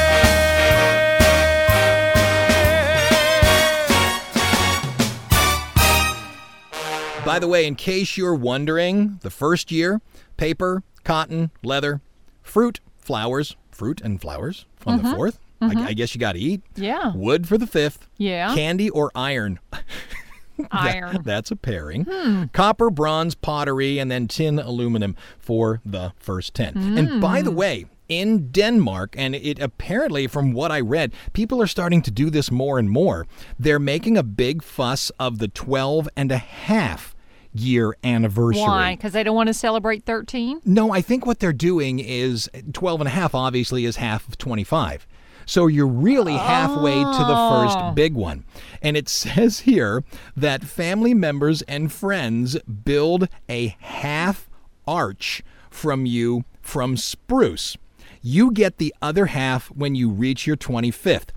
By 7.26 7.40
the 7.40 7.48
way, 7.48 7.66
in 7.66 7.74
case 7.74 8.18
you're 8.18 8.36
wondering, 8.36 9.18
the 9.24 9.32
first 9.32 9.72
year, 9.72 10.00
paper, 10.38 10.84
cotton, 11.04 11.50
leather, 11.64 12.02
fruit, 12.44 12.82
flowers, 13.00 13.56
fruit 13.80 14.02
and 14.02 14.22
flowers 14.22 14.66
on 14.86 14.98
the 14.98 15.04
mm-hmm. 15.04 15.22
4th 15.22 15.38
I, 15.62 15.66
mm-hmm. 15.68 15.88
I 15.88 15.94
guess 15.94 16.16
you 16.16 16.20
got 16.20 16.34
to 16.34 16.40
eat. 16.40 16.62
Yeah. 16.76 17.12
Wood 17.14 17.48
for 17.48 17.58
the 17.58 17.68
fifth. 17.68 18.08
Yeah. 18.18 18.56
Candy 18.56 18.90
or 18.90 19.12
iron. 19.14 19.60
Iron. 20.72 21.22
That's 21.24 21.52
a 21.52 21.56
pairing. 21.56 22.06
Hmm. 22.10 22.46
Copper, 22.52 22.90
bronze, 22.90 23.34
pottery, 23.34 23.98
and 23.98 24.12
then 24.12 24.28
tin, 24.28 24.60
aluminum 24.60 25.16
for 25.38 25.80
the 25.86 26.12
first 26.18 26.54
10. 26.54 26.98
And 26.98 27.10
hmm. 27.10 27.20
by 27.22 27.42
the 27.42 27.52
way, 27.52 27.86
in 28.10 28.52
Denmark, 28.52 29.16
and 29.18 29.36
it 29.36 29.60
apparently, 29.60 30.28
from 30.28 30.52
what 30.52 30.70
I 30.70 30.82
read, 30.82 31.14
people 31.32 31.62
are 31.62 31.68
starting 31.68 32.02
to 32.02 32.12
do 32.12 32.30
this 32.30 32.52
more 32.52 32.78
and 32.78 32.90
more. 32.90 33.26
They're 33.58 33.80
making 33.80 34.18
a 34.18 34.24
big 34.24 34.62
fuss 34.62 35.12
of 35.18 35.38
the 35.38 35.48
12 35.48 36.10
and 36.18 36.30
a 36.30 36.38
half 36.38 37.16
year 37.54 37.96
anniversary. 38.04 38.62
Why? 38.64 38.96
Because 38.96 39.14
they 39.14 39.24
don't 39.24 39.36
want 39.36 39.48
to 39.48 39.54
celebrate 39.54 40.06
13? 40.06 40.62
No, 40.66 40.92
I 40.94 41.02
think 41.02 41.26
what 41.26 41.40
they're 41.40 41.52
doing 41.54 42.00
is 42.00 42.50
12 42.74 43.02
and 43.02 43.08
a 43.08 43.12
half 43.12 43.34
obviously 43.34 43.86
is 43.86 43.96
half 43.98 44.28
of 44.28 44.38
25. 44.38 45.08
So 45.46 45.66
you're 45.66 45.88
really 45.88 46.34
halfway 46.38 46.94
to 46.94 47.02
the 47.02 47.36
Oh. 47.36 47.64
first 47.66 47.96
big 47.96 48.14
one. 48.14 48.46
And 48.84 48.96
it 48.96 49.10
says 49.10 49.62
here 49.62 50.04
that 50.38 50.64
family 50.64 51.14
members 51.16 51.64
and 51.64 51.92
friends 51.92 52.56
build 52.62 53.28
a 53.50 53.76
half 53.80 54.48
arch 54.88 55.42
from 55.72 56.06
you 56.06 56.44
from 56.62 56.98
spruce. 56.98 57.78
You 58.22 58.52
get 58.52 58.78
the 58.78 58.94
other 59.02 59.28
half 59.28 59.68
when 59.72 59.96
you 59.96 60.10
reach 60.10 60.46
your 60.46 60.58
25th. 60.58 61.30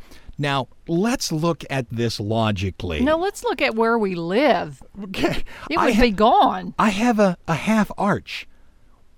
Now, 0.43 0.69
let's 0.89 1.33
look 1.33 1.65
at 1.71 1.87
this 1.91 2.19
logically. 2.21 3.01
No, 3.01 3.17
let's 3.17 3.43
look 3.45 3.63
at 3.63 3.75
where 3.77 3.97
we 3.97 4.15
live. 4.15 4.83
Okay. 5.05 5.45
It 5.71 5.79
I 5.79 5.87
would 5.87 5.95
ha- 5.95 6.03
be 6.03 6.11
gone. 6.11 6.75
I 6.79 6.91
have 6.91 7.19
a, 7.19 7.39
a 7.49 7.55
half 7.55 7.91
arch. 7.97 8.47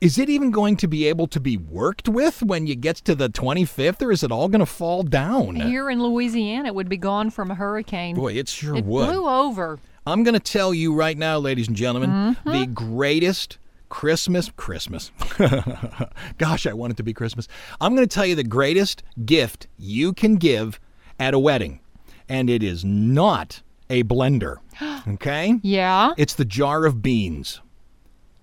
Is 0.01 0.19
it 0.19 0.29
even 0.29 0.51
going 0.51 0.77
to 0.77 0.87
be 0.87 1.07
able 1.09 1.27
to 1.29 1.41
be 1.41 1.57
worked 1.57 2.09
with 2.11 2.43
when 2.43 2.67
you 2.67 2.75
get 2.75 2.97
to 2.97 3.15
the 3.15 3.31
25th, 3.31 4.03
or 4.03 4.13
is 4.13 4.23
it 4.23 4.31
all 4.31 4.49
going 4.49 4.61
to 4.61 4.67
fall 4.67 5.03
down? 5.03 5.57
Here 5.57 5.89
in 5.89 6.03
Louisiana, 6.03 6.69
it 6.69 6.75
would 6.75 6.91
be 6.91 6.99
gone 6.99 7.31
from 7.31 7.51
a 7.51 7.55
hurricane. 7.55 8.15
Boy, 8.15 8.35
it 8.35 8.49
sure 8.49 8.77
it 8.77 8.85
would. 8.85 9.07
blew 9.11 9.27
over. 9.27 9.79
I'm 10.07 10.23
going 10.23 10.35
to 10.35 10.41
tell 10.41 10.75
you 10.75 10.95
right 10.95 11.17
now, 11.17 11.39
ladies 11.39 11.69
and 11.69 11.77
gentlemen, 11.77 12.11
Mm-hmm. 12.11 12.51
the 12.53 12.67
greatest 12.67 13.57
Christmas, 13.89 14.51
Christmas. 14.57 15.11
Gosh, 16.39 16.67
I 16.67 16.73
want 16.75 16.93
it 16.93 16.97
to 16.99 17.03
be 17.03 17.15
Christmas. 17.15 17.49
I'm 17.81 17.95
going 17.95 18.07
to 18.07 18.13
tell 18.15 18.27
you 18.27 18.35
the 18.35 18.45
greatest 18.45 19.03
gift 19.25 19.67
you 19.79 20.13
can 20.13 20.37
give 20.37 20.79
at 21.19 21.35
a 21.35 21.39
wedding, 21.39 21.81
and 22.29 22.49
it 22.51 22.63
is 22.63 22.85
not 22.85 23.63
a 23.91 24.03
blender. 24.05 24.57
Okay? 25.07 25.61
Yeah. 25.63 26.13
It's 26.17 26.33
the 26.35 26.47
jar 26.47 26.87
of 26.87 27.03
beans. 27.03 27.61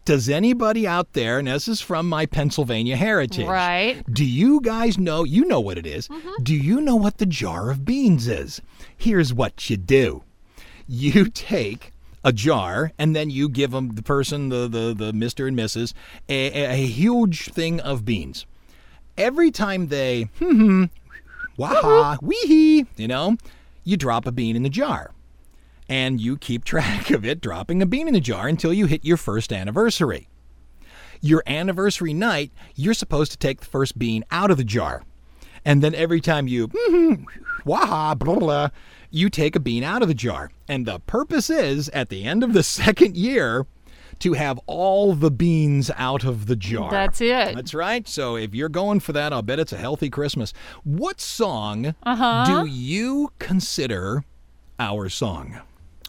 Does 0.05 0.29
anybody 0.29 0.87
out 0.87 1.13
there, 1.13 1.39
and 1.39 1.47
this 1.47 1.67
is 1.67 1.81
from 1.81 2.07
my 2.07 2.25
Pennsylvania 2.27 2.95
heritage, 2.95 3.45
Right. 3.47 4.03
do 4.13 4.23
you 4.25 4.61
guys 4.61 4.97
know? 4.97 5.23
You 5.23 5.45
know 5.45 5.59
what 5.59 5.77
it 5.79 5.85
is. 5.87 6.07
Do 6.43 6.55
you 6.55 6.79
know 6.81 6.95
what 6.95 7.17
the 7.17 7.25
jar 7.25 7.71
of 7.71 7.83
beans 7.85 8.27
is? 8.27 8.61
Here's 8.97 9.33
what 9.33 9.69
you 9.69 9.77
do 9.77 10.23
you 10.87 11.25
take 11.33 11.93
a 12.23 12.31
jar 12.33 12.91
and 12.99 13.15
then 13.15 13.29
you 13.31 13.49
give 13.49 13.71
them 13.71 13.95
the 13.95 14.03
person, 14.03 14.49
the, 14.49 14.67
the, 14.67 14.93
the 14.95 15.11
Mr. 15.11 15.47
and 15.47 15.57
Mrs., 15.57 15.93
a, 16.29 16.65
a 16.81 16.85
huge 16.85 17.49
thing 17.51 17.79
of 17.79 18.05
beans. 18.05 18.45
Every 19.17 19.49
time 19.51 19.87
they, 19.87 20.23
hmm, 20.39 20.85
waha, 21.57 22.17
wee 22.21 22.35
hee! 22.45 22.85
you 22.97 23.07
know, 23.07 23.37
you 23.83 23.97
drop 23.97 24.25
a 24.25 24.31
bean 24.31 24.55
in 24.55 24.63
the 24.63 24.69
jar 24.69 25.11
and 25.89 26.21
you 26.21 26.37
keep 26.37 26.63
track 26.65 27.09
of 27.11 27.25
it 27.25 27.41
dropping 27.41 27.81
a 27.81 27.85
bean 27.85 28.07
in 28.07 28.13
the 28.13 28.19
jar 28.19 28.47
until 28.47 28.73
you 28.73 28.85
hit 28.85 29.03
your 29.05 29.17
first 29.17 29.51
anniversary. 29.51 30.27
Your 31.19 31.43
anniversary 31.45 32.13
night, 32.13 32.51
you're 32.75 32.93
supposed 32.95 33.31
to 33.31 33.37
take 33.37 33.59
the 33.59 33.65
first 33.67 33.99
bean 33.99 34.23
out 34.31 34.49
of 34.49 34.57
the 34.57 34.63
jar. 34.63 35.03
And 35.63 35.83
then 35.83 35.93
every 35.93 36.21
time 36.21 36.47
you, 36.47 36.67
"Mhm, 36.69 37.25
waha, 37.65 38.15
blah, 38.15 38.35
blah, 38.35 38.69
you 39.11 39.29
take 39.29 39.55
a 39.55 39.59
bean 39.59 39.83
out 39.83 40.01
of 40.01 40.07
the 40.07 40.15
jar. 40.15 40.49
And 40.67 40.87
the 40.87 40.99
purpose 40.99 41.49
is, 41.49 41.89
at 41.89 42.09
the 42.09 42.23
end 42.23 42.43
of 42.43 42.53
the 42.53 42.63
second 42.81 43.15
year, 43.15 43.67
to 44.21 44.33
have 44.33 44.59
all 44.67 45.13
the 45.13 45.29
beans 45.31 45.91
out 45.97 46.23
of 46.23 46.47
the 46.47 46.55
jar. 46.55 46.89
That's 46.89 47.21
it. 47.21 47.55
That's 47.55 47.73
right. 47.73 48.07
So 48.07 48.35
if 48.37 48.55
you're 48.55 48.69
going 48.69 48.99
for 48.99 49.11
that, 49.13 49.33
I'll 49.33 49.41
bet 49.41 49.59
it's 49.59 49.73
a 49.73 49.77
healthy 49.77 50.09
Christmas. 50.09 50.53
What 50.83 51.19
song 51.21 51.93
Uh-huh. 52.03 52.45
do 52.63 52.69
you 52.69 53.31
consider 53.39 54.23
our 54.79 55.09
song? 55.09 55.59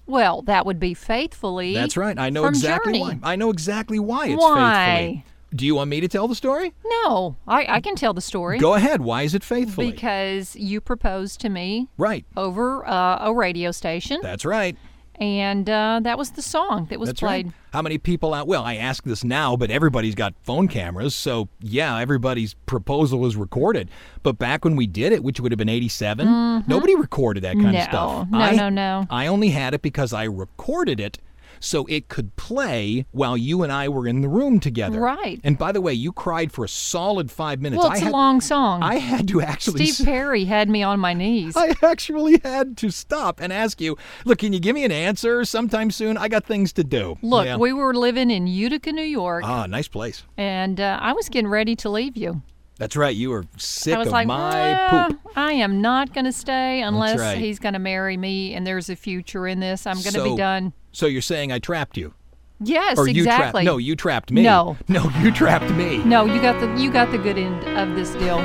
Well, 0.07 0.43
that 0.43 0.67
would 0.67 0.81
be 0.81 0.95
faithfully. 0.95 1.75
That's 1.75 1.97
right. 1.97 2.19
I 2.19 2.31
know 2.31 2.47
exactly 2.47 2.95
Journey. 2.95 3.19
why. 3.23 3.33
I 3.33 3.37
know 3.37 3.51
exactly 3.51 3.99
why 3.99 4.29
it's 4.29 4.41
Why? 4.43 4.87
faithfully. 4.97 5.25
Do 5.55 5.67
you 5.67 5.75
want 5.75 5.91
me 5.91 6.01
to 6.01 6.09
tell 6.09 6.29
the 6.29 6.35
story? 6.35 6.73
No, 6.85 7.37
I, 7.47 7.67
I 7.77 7.81
can 7.81 7.95
tell 7.95 8.15
the 8.15 8.23
story. 8.23 8.59
Go 8.59 8.73
ahead. 8.75 9.03
Why 9.03 9.23
is 9.23 9.35
it 9.35 9.45
faithfully? 9.45 9.91
Because 9.93 10.57
you 10.57 10.81
proposed 10.81 11.41
to 11.43 11.51
me 11.51 11.89
right. 11.99 12.25
over 12.39 12.87
uh, 12.89 13.19
a 13.27 13.35
radio 13.35 13.71
station, 13.71 14.19
That's 14.23 14.47
right. 14.47 14.77
And 15.17 15.69
uh, 15.69 16.01
that 16.03 16.19
was 16.19 16.31
the 16.33 16.43
song 16.43 16.87
that 16.91 16.99
was 16.99 17.09
That's 17.11 17.21
played. 17.21 17.47
right. 17.47 17.55
How 17.73 17.81
many 17.83 17.97
people 17.99 18.35
out? 18.35 18.47
Well, 18.47 18.65
I 18.65 18.77
ask 18.77 19.05
this 19.05 19.25
now, 19.25 19.57
but 19.57 19.71
everybody's 19.71 20.15
got 20.15 20.35
phone 20.43 20.69
cameras, 20.69 21.15
so 21.15 21.49
yeah, 21.61 21.99
everybody's 21.99 22.55
proposal 22.67 23.19
was 23.21 23.35
recorded. 23.37 23.89
But 24.23 24.39
back 24.39 24.65
when 24.65 24.77
we 24.77 24.87
did 24.87 25.13
it, 25.13 25.23
which 25.25 25.41
would 25.41 25.53
have 25.53 25.59
been 25.59 25.69
'87, 25.69 26.65
nobody 26.67 26.95
recorded 26.95 27.45
that 27.45 27.55
kind 27.55 27.67
Mm-hmm. 27.67 27.73
No, 27.73 27.79
of 27.81 27.85
stuff. 27.85 28.29
no, 28.31 28.39
I, 28.39 28.55
no, 28.57 28.69
no. 28.69 29.07
I 29.11 29.27
only 29.27 29.51
had 29.51 29.75
it 29.75 29.83
because 29.83 30.13
I 30.13 30.25
recorded 30.25 31.01
it. 31.01 31.19
So 31.65 31.87
it 31.87 32.09
could 32.09 32.35
play 32.37 33.07
while 33.13 33.37
you 33.37 33.63
and 33.63 33.73
I 33.73 33.89
were 33.89 34.07
in 34.07 34.21
the 34.21 34.29
room 34.29 34.59
together. 34.61 34.99
Right. 35.01 35.41
And 35.45 35.57
by 35.57 35.71
the 35.73 35.81
way, 35.81 35.93
you 35.95 36.13
cried 36.13 36.51
for 36.53 36.65
a 36.65 36.69
solid 36.69 37.31
five 37.31 37.61
minutes. 37.61 37.83
Well, 37.83 37.91
I 37.93 37.95
it's 37.95 38.03
had, 38.03 38.11
a 38.11 38.13
long 38.13 38.41
song. 38.41 38.83
I 38.83 38.97
had 38.97 39.29
to 39.29 39.41
actually. 39.41 39.87
Steve 39.87 40.05
Perry 40.05 40.45
had 40.45 40.69
me 40.69 40.83
on 40.83 40.99
my 40.99 41.15
knees. 41.15 41.57
I 41.57 41.75
actually 41.83 42.41
had 42.43 42.77
to 42.79 42.91
stop 42.91 43.41
and 43.41 43.53
ask 43.53 43.81
you, 43.81 43.97
look, 44.25 44.39
can 44.39 44.53
you 44.53 44.59
give 44.61 44.75
me 44.75 44.85
an 44.85 44.93
answer 44.93 45.45
sometime 45.45 45.91
soon? 45.93 46.17
I 46.17 46.29
got 46.29 46.45
things 46.45 46.73
to 46.75 46.85
do. 46.85 47.17
Look, 47.23 47.47
Yeah. 47.47 47.57
we 47.57 47.73
were 47.73 47.95
living 47.95 48.31
in 48.31 48.47
Utica, 48.49 48.91
New 48.93 49.03
York, 49.03 49.45
Ah, 49.47 49.67
nice 49.67 49.87
place. 49.89 50.25
and 50.37 50.81
uh, 50.81 50.99
I 51.01 51.13
was 51.13 51.29
getting 51.29 51.49
ready 51.49 51.77
to 51.77 51.89
leave 51.89 52.17
you. 52.17 52.43
That's 52.79 52.97
right. 52.97 53.15
You 53.15 53.31
were 53.31 53.45
sick 53.59 53.95
I 53.95 53.99
was 53.99 54.09
of 54.09 54.13
like, 54.13 54.27
my 54.27 54.75
"Ah, 54.75 55.07
poop. 55.09 55.21
I 55.37 55.53
am 55.53 55.81
not 55.81 56.13
going 56.15 56.25
to 56.25 56.33
stay 56.33 56.83
unless 56.83 57.19
right. 57.19 57.39
he's 57.39 57.59
going 57.59 57.75
to 57.75 57.79
marry 57.79 58.17
me 58.17 58.55
and 58.55 58.67
there's 58.67 58.89
a 58.91 58.97
future 58.97 59.47
in 59.47 59.61
this. 59.61 59.87
I'm 59.87 59.97
going 59.97 60.05
to 60.05 60.11
So- 60.13 60.25
be 60.31 60.37
done. 60.37 60.73
So 60.91 61.07
you're 61.07 61.23
saying 61.23 61.53
I 61.53 61.59
trapped 61.59 61.97
you, 61.97 62.13
Yes, 62.61 62.99
or 62.99 63.09
you 63.09 63.25
trapped? 63.25 63.41
exactly. 63.41 63.65
No, 63.65 63.77
you 63.79 63.97
trapped 63.97 64.31
me. 64.31 64.43
No. 64.43 64.77
no, 64.89 65.09
you 65.21 65.31
trapped 65.33 65.71
me. 65.71 65.99
No, 66.05 66.27
you 66.27 66.41
got 66.41 66.61
the 66.61 66.81
you 66.83 66.91
got 66.93 67.11
the 67.11 67.19
good 67.19 67.39
end 67.39 67.65
of 67.79 67.97
this 67.97 68.11
deal. 68.15 68.39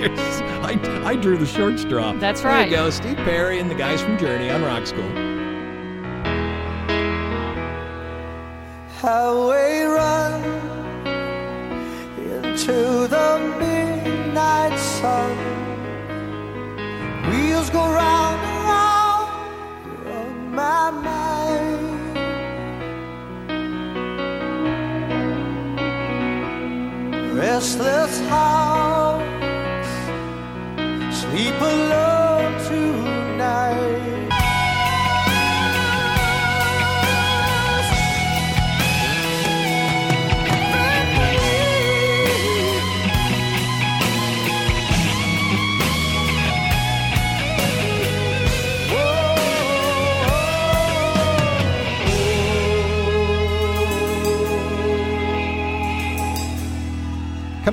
Yes, 0.00 0.40
I, 0.64 0.78
I 1.04 1.16
drew 1.16 1.36
the 1.36 1.46
short 1.46 1.78
straw. 1.78 2.12
That's 2.14 2.42
There 2.42 2.50
right. 2.52 2.70
you 2.70 2.76
go, 2.76 2.90
Steve 2.90 3.16
Perry 3.16 3.58
and 3.58 3.68
the 3.70 3.74
guys 3.74 4.00
from 4.00 4.16
Journey 4.18 4.50
on 4.50 4.62
Rock 4.62 4.86
School. 4.86 5.10
highway 9.00 9.82
run 9.84 10.59
into 12.60 13.08
the 13.08 13.38
midnight 13.58 14.78
sun. 14.78 15.36
Wheels 17.30 17.70
go 17.70 17.78
round 17.78 18.40
and 18.48 18.64
round 18.74 19.30
on 20.18 20.54
my 20.54 20.90
mind. 20.90 22.18
Restless 27.38 28.20
hearts 28.28 28.59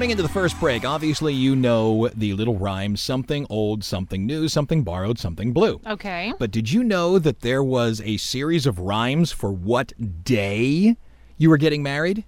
Coming 0.08 0.20
into 0.20 0.24
the 0.24 0.30
first 0.30 0.58
break, 0.62 0.86
obviously 0.86 1.34
you 1.34 1.54
know 1.54 2.08
the 2.16 2.32
little 2.32 2.56
rhyme 2.56 2.96
something 2.96 3.46
old, 3.50 3.84
something 3.84 4.26
new, 4.26 4.48
something 4.48 4.82
borrowed, 4.82 5.20
something 5.20 5.52
blue. 5.52 5.82
Okay. 5.86 6.32
But 6.40 6.50
did 6.50 6.72
you 6.72 6.82
know 6.82 7.20
that 7.20 7.42
there 7.42 7.62
was 7.62 8.00
a 8.00 8.16
series 8.16 8.66
of 8.66 8.80
rhymes 8.80 9.34
for 9.34 9.52
what 9.52 9.92
day 10.24 10.96
you 11.38 11.50
were 11.50 11.58
getting 11.58 11.84
married? 11.84 12.24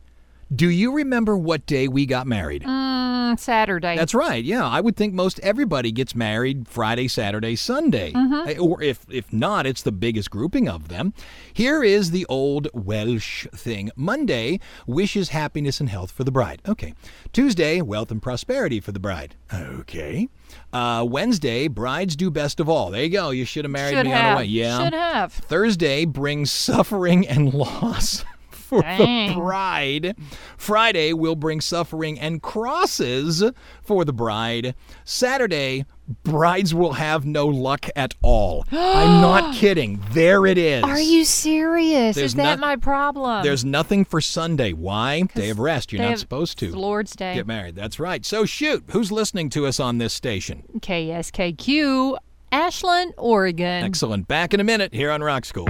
Do 0.53 0.67
you 0.69 0.91
remember 0.91 1.37
what 1.37 1.67
day 1.67 1.87
we 1.87 2.07
got 2.07 2.25
married? 2.25 2.63
Mm, 2.63 3.37
Saturday. 3.39 3.95
That's 3.95 4.15
right. 4.15 4.43
Yeah, 4.43 4.65
I 4.67 4.81
would 4.81 4.95
think 4.95 5.13
most 5.13 5.39
everybody 5.41 5.91
gets 5.91 6.15
married 6.15 6.67
Friday, 6.67 7.07
Saturday, 7.07 7.55
Sunday. 7.55 8.13
Uh, 8.13 8.57
Or 8.59 8.81
if 8.81 9.05
if 9.11 9.31
not, 9.31 9.67
it's 9.67 9.83
the 9.83 9.91
biggest 9.91 10.31
grouping 10.31 10.67
of 10.67 10.87
them. 10.87 11.13
Here 11.53 11.83
is 11.83 12.09
the 12.09 12.25
old 12.25 12.67
Welsh 12.73 13.45
thing. 13.53 13.91
Monday 13.95 14.59
wishes 14.87 15.29
happiness 15.29 15.79
and 15.79 15.87
health 15.89 16.09
for 16.09 16.23
the 16.23 16.31
bride. 16.31 16.63
Okay. 16.67 16.95
Tuesday, 17.31 17.79
wealth 17.81 18.09
and 18.09 18.21
prosperity 18.21 18.79
for 18.79 18.91
the 18.91 18.99
bride. 18.99 19.35
Okay. 19.53 20.29
Uh, 20.73 21.05
Wednesday, 21.07 21.67
brides 21.67 22.15
do 22.15 22.31
best 22.31 22.59
of 22.59 22.67
all. 22.67 22.89
There 22.89 23.03
you 23.03 23.09
go. 23.11 23.29
You 23.29 23.45
should 23.45 23.65
have 23.65 23.71
married 23.71 23.93
Should 23.97 24.07
me 24.07 24.13
on 24.13 24.31
the 24.31 24.37
way. 24.37 24.45
Yeah. 24.45 24.83
Should 24.83 24.93
have. 24.93 25.31
Thursday 25.33 26.05
brings 26.05 26.51
suffering 26.51 27.27
and 27.27 27.53
loss 27.53 28.25
for 28.69 28.81
the 28.81 29.33
bride. 29.35 30.15
Friday 30.57 31.13
will 31.13 31.35
bring 31.35 31.59
suffering 31.59 32.19
and 32.19 32.41
crosses 32.41 33.43
for 33.81 34.05
the 34.05 34.13
bride. 34.13 34.75
Saturday, 35.03 35.85
brides 36.23 36.73
will 36.73 36.93
have 36.93 37.25
no 37.25 37.47
luck 37.47 37.87
at 37.95 38.13
all. 38.21 38.63
I'm 38.71 39.21
not 39.21 39.55
kidding. 39.55 39.99
There 40.11 40.45
it 40.45 40.57
is. 40.57 40.83
Are 40.83 40.99
you 40.99 41.25
serious? 41.25 42.15
There's 42.15 42.31
Is 42.31 42.35
that 42.35 42.43
not- 42.43 42.59
my 42.59 42.75
problem? 42.75 43.43
There's 43.43 43.65
nothing 43.65 44.05
for 44.05 44.21
Sunday. 44.21 44.71
Why? 44.73 45.23
Day 45.35 45.49
of 45.49 45.59
rest. 45.59 45.91
You're 45.91 46.03
not 46.03 46.19
supposed 46.19 46.61
It's 46.63 46.71
to 46.73 46.79
Lord's 46.79 47.15
Day. 47.15 47.33
get 47.33 47.47
married. 47.47 47.75
That's 47.75 47.99
right. 47.99 48.25
So 48.25 48.45
shoot, 48.45 48.83
who's 48.91 49.11
listening 49.11 49.49
to 49.51 49.65
us 49.65 49.79
on 49.79 49.97
this 49.97 50.13
station? 50.13 50.63
KSKQ, 50.79 52.17
Ashland, 52.51 53.13
Oregon. 53.17 53.83
Excellent. 53.83 54.27
Back 54.27 54.53
in 54.53 54.59
a 54.59 54.63
minute 54.63 54.93
here 54.93 55.11
on 55.11 55.21
Rock 55.21 55.45
School. 55.45 55.67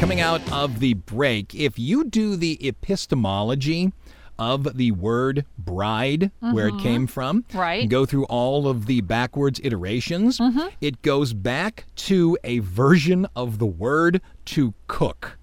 Coming 0.00 0.20
out 0.20 0.40
of 0.50 0.80
the 0.80 0.94
break, 0.94 1.54
if 1.54 1.78
you 1.78 2.04
do 2.04 2.34
the 2.34 2.66
epistemology 2.66 3.92
of 4.38 4.76
the 4.78 4.90
word 4.92 5.44
bride, 5.58 6.30
where 6.40 6.68
it 6.68 6.78
came 6.80 7.06
from, 7.06 7.44
Right. 7.52 7.82
and 7.82 7.90
go 7.90 8.06
through 8.06 8.24
all 8.24 8.66
of 8.66 8.86
the 8.86 9.02
backwards 9.02 9.60
iterations, 9.62 10.40
it 10.80 11.02
goes 11.02 11.34
back 11.34 11.84
to 11.96 12.38
a 12.42 12.60
version 12.60 13.26
of 13.36 13.58
the 13.58 13.66
word 13.66 14.22
to 14.46 14.72
cook. 14.88 15.38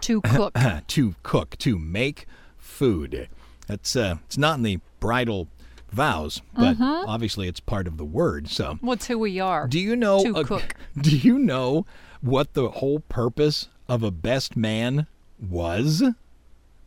To 0.00 0.20
cook. 0.22 0.54
to 0.88 1.14
cook, 1.22 1.58
to 1.58 1.78
make 1.78 2.26
food. 2.56 3.28
That's 3.66 3.94
uh, 3.94 4.16
it's 4.24 4.38
not 4.38 4.56
in 4.56 4.62
the 4.62 4.80
bridal 5.00 5.48
vows, 5.92 6.40
but 6.54 6.76
obviously 6.80 7.46
it's 7.48 7.60
part 7.60 7.86
of 7.86 7.98
the 7.98 8.04
word. 8.06 8.48
So, 8.48 8.78
What's 8.80 9.06
who 9.06 9.18
we 9.18 9.38
are? 9.38 9.66
do 9.68 9.78
you 9.78 9.94
know? 9.96 10.22
To 10.22 10.36
uh, 10.36 10.44
cook. 10.44 10.74
Do 10.98 11.14
you 11.16 11.38
know 11.38 11.84
what 12.20 12.54
the 12.54 12.70
whole 12.70 13.00
purpose 13.00 13.68
of 13.88 14.02
a 14.02 14.10
best 14.10 14.56
man 14.56 15.06
was? 15.38 16.02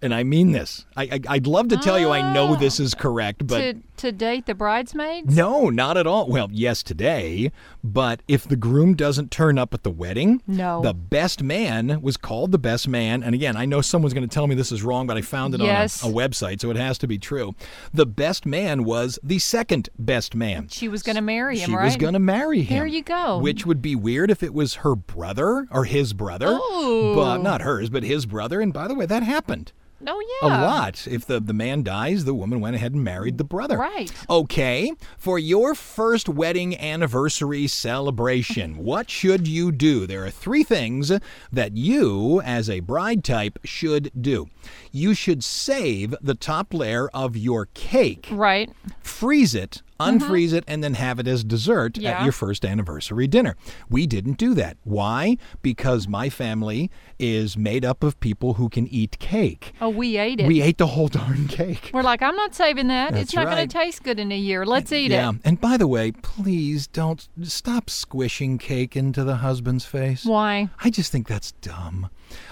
And 0.01 0.13
I 0.13 0.23
mean 0.23 0.47
hmm. 0.47 0.53
this. 0.53 0.85
I, 0.95 1.03
I 1.03 1.19
I'd 1.29 1.47
love 1.47 1.69
to 1.69 1.77
tell 1.77 1.99
you 1.99 2.09
I 2.09 2.33
know 2.33 2.53
ah. 2.53 2.55
this 2.55 2.79
is 2.79 2.93
correct, 2.93 3.45
but 3.45 3.59
to 3.59 3.81
to 4.01 4.11
date 4.11 4.47
the 4.47 4.55
bridesmaids? 4.55 5.35
no, 5.35 5.69
not 5.69 5.95
at 5.95 6.07
all. 6.07 6.27
Well, 6.27 6.49
yes, 6.51 6.81
today, 6.81 7.51
but 7.83 8.21
if 8.27 8.47
the 8.47 8.55
groom 8.55 8.95
doesn't 8.95 9.29
turn 9.29 9.59
up 9.59 9.75
at 9.75 9.83
the 9.83 9.91
wedding, 9.91 10.41
No. 10.47 10.81
the 10.81 10.95
best 10.95 11.43
man 11.43 12.01
was 12.01 12.17
called 12.17 12.51
the 12.51 12.57
best 12.57 12.87
man. 12.87 13.21
And 13.21 13.35
again, 13.35 13.55
I 13.55 13.65
know 13.65 13.79
someone's 13.81 14.15
going 14.15 14.27
to 14.27 14.33
tell 14.33 14.47
me 14.47 14.55
this 14.55 14.71
is 14.71 14.81
wrong, 14.81 15.05
but 15.05 15.17
I 15.17 15.21
found 15.21 15.53
it 15.53 15.61
Yes. 15.61 16.03
on 16.03 16.09
a, 16.09 16.13
a 16.13 16.15
website, 16.15 16.61
so 16.61 16.71
it 16.71 16.77
has 16.77 16.97
to 16.97 17.07
be 17.07 17.19
true. 17.19 17.53
The 17.93 18.07
best 18.07 18.47
man 18.47 18.85
was 18.85 19.19
the 19.21 19.37
second 19.37 19.89
best 19.99 20.33
man. 20.33 20.67
She 20.69 20.87
was 20.87 21.03
going 21.03 21.15
to 21.15 21.21
marry 21.21 21.59
him, 21.59 21.69
She 21.69 21.75
right? 21.75 21.85
was 21.85 21.95
going 21.95 22.13
to 22.13 22.19
marry 22.19 22.63
him. 22.63 22.77
There 22.79 22.87
you 22.87 23.03
go. 23.03 23.37
Which 23.37 23.67
would 23.67 23.83
be 23.83 23.95
weird 23.95 24.31
if 24.31 24.41
it 24.41 24.53
was 24.53 24.75
her 24.75 24.95
brother 24.95 25.67
or 25.69 25.85
his 25.85 26.13
brother. 26.13 26.57
Oh. 26.59 27.13
But 27.15 27.37
not 27.43 27.61
hers, 27.61 27.91
but 27.91 28.01
his 28.01 28.25
brother. 28.25 28.61
And 28.61 28.73
by 28.73 28.87
the 28.87 28.95
way, 28.95 29.05
that 29.05 29.21
happened. 29.21 29.73
Oh 30.07 30.23
A 30.41 30.47
lot. 30.47 31.07
If 31.07 31.25
the, 31.25 31.39
the 31.39 31.53
man 31.53 31.83
dies, 31.83 32.25
the 32.25 32.33
woman 32.33 32.59
went 32.59 32.75
ahead 32.75 32.93
and 32.93 33.03
married 33.03 33.37
the 33.37 33.43
brother. 33.43 33.77
Right. 33.77 34.11
Okay. 34.29 34.91
For 35.17 35.37
your 35.37 35.75
first 35.75 36.27
wedding 36.27 36.77
anniversary 36.77 37.67
celebration, 37.67 38.77
what 38.83 39.09
should 39.09 39.47
you 39.47 39.71
do? 39.71 40.07
There 40.07 40.25
are 40.25 40.31
three 40.31 40.63
things 40.63 41.11
that 41.51 41.77
you, 41.77 42.41
as 42.41 42.69
a 42.69 42.79
bride 42.79 43.23
type, 43.23 43.59
should 43.63 44.11
do. 44.19 44.49
You 44.91 45.13
should 45.13 45.43
save 45.43 46.15
the 46.21 46.35
top 46.35 46.73
layer 46.73 47.07
of 47.13 47.37
your 47.37 47.67
cake, 47.73 48.27
Right. 48.31 48.69
freeze 49.01 49.53
it, 49.55 49.81
unfreeze 50.09 50.53
it, 50.53 50.63
and 50.67 50.83
then 50.83 50.95
have 50.95 51.19
it 51.19 51.27
as 51.27 51.43
dessert 51.43 51.97
at 52.03 52.23
your 52.23 52.31
first 52.31 52.65
anniversary 52.65 53.27
dinner. 53.27 53.55
We 53.89 54.07
didn't 54.07 54.37
do 54.37 54.53
that. 54.55 54.77
Why? 54.83 55.37
Because 55.61 56.07
my 56.07 56.29
family 56.29 56.89
is 57.19 57.57
made 57.57 57.85
up 57.85 58.03
of 58.03 58.19
people 58.19 58.55
who 58.55 58.69
can 58.69 58.87
eat 58.87 59.19
cake. 59.19 59.73
Oh, 59.81 59.89
we 59.89 60.17
ate 60.17 60.39
it. 60.39 60.47
We 60.47 60.61
ate 60.61 60.77
the 60.77 60.87
whole 60.87 61.07
darn 61.19 61.47
cake. 61.47 61.91
We're 61.93 62.01
like, 62.03 62.21
I'm 62.21 62.35
not 62.35 62.55
saving 62.55 62.87
that. 62.87 63.11
That's 63.11 63.23
it's 63.23 63.35
not 63.35 63.45
right. 63.45 63.55
going 63.55 63.67
to 63.67 63.77
taste 63.77 64.03
good 64.03 64.19
in 64.19 64.31
a 64.31 64.37
year. 64.37 64.65
Let's 64.65 64.91
eat 64.91 65.11
yeah. 65.11 65.31
it. 65.31 65.35
And 65.43 65.61
by 65.61 65.77
the 65.77 65.87
way, 65.87 66.11
please 66.11 66.87
don't 66.87 67.27
stop 67.43 67.89
squishing 67.89 68.57
cake 68.57 68.95
into 68.95 69.23
the 69.23 69.37
husband's 69.37 69.85
face. 69.85 70.25
Why? 70.25 70.69
I 70.83 70.89
just 70.89 71.11
think 71.11 71.27
that's 71.27 71.51
dumb. 71.53 72.09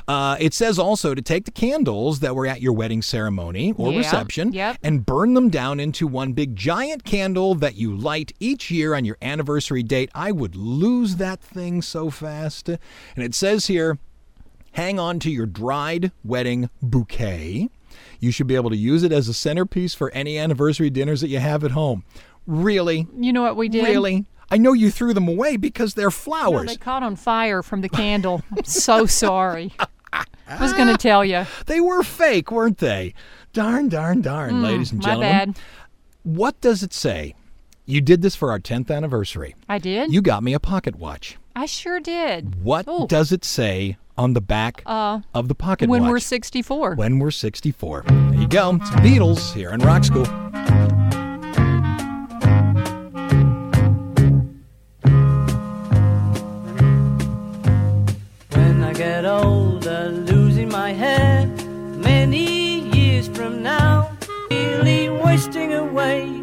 Uh, 0.07 0.35
it 0.39 0.53
says 0.53 0.77
also 0.77 1.15
to 1.15 1.21
take 1.21 1.45
the 1.45 1.51
candles 1.51 2.19
that 2.19 2.35
were 2.35 2.45
at 2.45 2.61
your 2.61 2.73
wedding 2.73 3.01
ceremony 3.01 3.73
or 3.77 3.91
Yeah, 3.91 3.99
reception 3.99 4.51
yep. 4.51 4.77
and 4.83 5.05
burn 5.05 5.35
them 5.35 5.49
down 5.49 5.79
into 5.79 6.05
one 6.05 6.33
big 6.33 6.55
giant 6.55 7.03
candle 7.05 7.38
that 7.55 7.75
you 7.75 7.95
light 7.95 8.31
each 8.39 8.69
year 8.71 8.93
on 8.95 9.05
your 9.05 9.17
anniversary 9.21 9.83
date. 9.83 10.09
I 10.13 10.31
would 10.31 10.55
lose 10.55 11.15
that 11.17 11.39
thing 11.41 11.81
so 11.81 12.09
fast. 12.09 12.69
And 12.69 12.79
it 13.17 13.33
says 13.35 13.67
here 13.67 13.97
hang 14.73 14.99
on 14.99 15.19
to 15.19 15.31
your 15.31 15.45
dried 15.47 16.11
wedding 16.23 16.69
bouquet. 16.81 17.69
You 18.19 18.31
should 18.31 18.47
be 18.47 18.55
able 18.55 18.69
to 18.69 18.77
use 18.77 19.01
it 19.03 19.11
as 19.11 19.27
a 19.27 19.33
centerpiece 19.33 19.93
for 19.95 20.11
any 20.11 20.37
anniversary 20.37 20.89
dinners 20.89 21.21
that 21.21 21.29
you 21.29 21.39
have 21.39 21.63
at 21.63 21.71
home. 21.71 22.03
Really? 22.45 23.07
You 23.17 23.33
know 23.33 23.41
what 23.41 23.55
we 23.57 23.67
did? 23.69 23.83
Really? 23.83 24.25
I 24.51 24.57
know 24.57 24.73
you 24.73 24.89
threw 24.91 25.13
them 25.13 25.27
away 25.27 25.57
because 25.57 25.93
they're 25.95 26.05
No, 26.07 26.11
flowers. 26.11 26.67
they 26.67 26.75
caught 26.75 27.03
on 27.03 27.15
fire 27.15 27.61
from 27.63 27.81
the 27.81 27.89
candle. 27.89 28.41
I'm 28.55 28.63
so 28.63 29.05
sorry. 29.07 29.73
I 30.13 30.61
was 30.61 30.73
going 30.73 30.87
to 30.87 30.97
tell 30.97 31.23
you. 31.23 31.45
They 31.67 31.79
were 31.81 32.01
fake, 32.03 32.51
weren't 32.51 32.79
they? 32.79 33.13
Darn, 33.53 33.89
darn, 33.89 34.21
darn, 34.21 34.61
ladies 34.63 34.91
and 34.91 35.01
Mm, 35.01 35.03
My 35.05 35.09
gentlemen. 35.09 35.51
bad. 35.53 35.59
What 36.29 36.61
does 36.61 36.83
it 36.83 36.93
say? 36.93 37.33
You 37.87 38.01
did 38.01 38.21
this 38.21 38.35
for 38.35 38.51
our 38.51 38.59
10th 38.59 38.91
anniversary. 38.95 39.55
I 39.67 39.79
did. 39.79 40.13
You 40.13 40.21
got 40.21 40.43
me 40.43 40.53
a 40.53 40.59
pocket 40.59 40.95
watch. 40.97 41.37
I 41.55 41.65
sure 41.65 41.99
did. 41.99 42.63
What 42.63 42.85
Oh. 42.87 43.07
does 43.07 43.31
it 43.31 43.43
say 43.43 43.97
on 44.15 44.33
the 44.33 44.41
back 44.41 44.83
Uh, 44.85 45.21
of 45.33 45.47
the 45.47 45.55
pocket 45.55 45.89
when 45.89 46.01
watch? 46.01 46.05
When 46.05 46.11
we're 46.11 46.19
64. 46.19 46.93
when 46.93 47.17
we're 47.17 47.31
64. 47.31 48.03
There 48.05 48.33
you 48.41 48.47
go. 48.47 48.75
It's 48.75 48.91
the 48.91 48.97
Beatles 48.97 49.53
here 49.55 49.71
in 49.71 49.79
Rock 49.79 50.03
School. 50.03 50.27
night. 66.09 66.38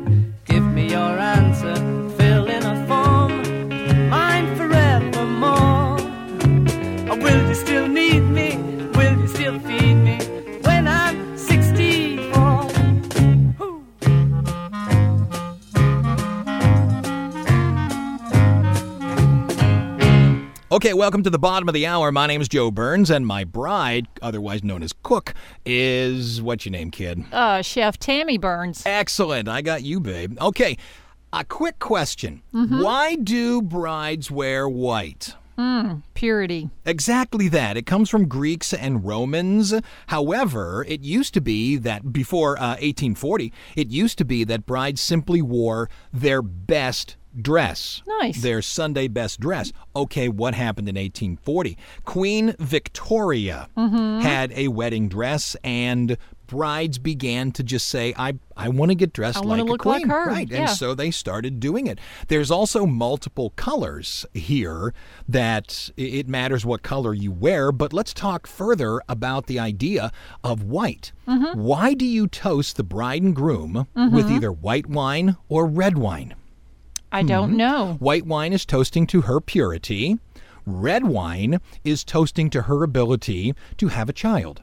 Okay, 20.87 20.94
welcome 20.94 21.25
to 21.25 21.31
the 21.31 21.37
bottom 21.37 21.68
of 21.68 21.75
the 21.75 21.85
hour. 21.85 22.12
My 22.12 22.29
name 22.29 22.40
is 22.40 22.49
Joe 22.49 22.70
Burns, 22.70 23.11
and 23.11 23.27
my 23.27 23.42
bride, 23.42 24.07
otherwise 24.22 24.62
known 24.62 24.85
as 24.85 24.92
Cook, 25.03 25.35
is 25.64 26.40
what's 26.40 26.64
your 26.64 26.70
name, 26.70 26.92
kid? 26.92 27.25
Uh, 27.33 27.61
Chef 27.61 27.99
Tammy 27.99 28.38
Burns. 28.38 28.85
Excellent. 28.87 29.49
I 29.49 29.62
got 29.62 29.83
you, 29.83 29.99
babe. 29.99 30.38
Okay, 30.40 30.77
a 31.33 31.44
quick 31.44 31.81
question. 31.81 32.40
Why 32.53 33.16
do 33.16 33.62
brides 33.62 34.31
wear 34.31 34.68
white? 34.68 35.35
Purity. 36.14 36.70
Exactly 36.85 37.49
that. 37.49 37.77
It 37.77 37.87
comes 37.87 38.09
from 38.09 38.29
Greeks 38.29 38.72
and 38.72 39.05
Romans. 39.05 39.75
However, 40.07 40.85
it 40.87 41.01
used 41.01 41.35
to 41.35 41.40
be 41.40 41.75
that 41.79 42.12
before 42.12 42.57
uh, 42.59 42.77
1840, 42.79 43.53
it 43.75 43.88
used 43.88 44.18
to 44.18 44.25
be 44.25 44.44
that 44.44 44.66
brides 44.66 45.01
simply 45.01 45.42
wore 45.42 45.90
their 46.12 46.42
best 46.42 47.16
dress. 47.42 48.03
Nice. 48.20 48.40
Their 48.42 48.62
Sunday 48.62 49.09
best 49.09 49.40
dress. 49.40 49.72
Okay, 49.94 50.29
what 50.29 50.55
happened 50.55 50.88
in 50.88 50.94
1840? 50.96 51.77
Queen 52.05 52.55
Victoria 52.59 53.68
had 53.77 54.53
a 54.53 54.68
wedding 54.68 55.09
dress 55.09 55.57
and 55.62 56.16
brides 56.46 56.99
began 56.99 57.51
to 57.51 57.62
just 57.64 57.88
say 57.88 58.14
I 58.16 58.35
I 58.57 58.68
want 58.68 58.92
to 58.92 58.94
get 58.94 59.12
dressed 59.12 59.38
I 59.38 59.40
like 59.40 59.61
a 59.61 59.64
look 59.64 59.85
like 59.85 60.07
her, 60.07 60.27
Right. 60.27 60.49
yeah. 60.49 60.59
And 60.61 60.70
so 60.70 60.94
they 60.94 61.11
started 61.11 61.59
doing 61.59 61.88
it. 61.88 61.99
There's 62.29 62.53
also 62.53 62.87
multiple 62.87 63.51
colors 63.57 64.25
here 64.33 64.94
that 65.29 65.90
it 65.96 66.29
matters 66.29 66.64
what 66.64 66.83
color 66.85 67.12
you 67.14 67.33
wear, 67.33 67.72
but 67.72 67.92
let's 67.92 68.14
talk 68.14 68.46
further 68.46 69.01
about 69.09 69.46
the 69.46 69.59
idea 69.59 70.12
of 70.44 70.62
white. 70.62 71.11
Mm-hmm. 71.27 71.61
Why 71.61 71.94
do 71.94 72.07
you 72.07 72.29
toast 72.29 72.77
the 72.77 72.85
bride 72.85 73.22
and 73.22 73.35
groom 73.35 73.88
with 74.12 74.31
either 74.31 74.53
white 74.53 74.87
wine 74.87 75.37
or 75.49 75.66
red 75.66 75.99
wine? 75.99 76.35
I 77.16 77.22
don't 77.22 77.57
know. 77.57 77.96
White 77.98 78.26
wine 78.26 78.52
is 78.52 78.66
toasting 78.66 79.07
to 79.07 79.22
her 79.22 79.40
purity. 79.40 80.18
Red 80.66 81.05
wine 81.05 81.61
is 81.83 82.05
toasting 82.05 82.50
to 82.50 82.62
her 82.62 82.83
ability 82.83 83.55
to 83.79 83.88
have 83.88 84.11
a 84.11 84.12
child. 84.12 84.62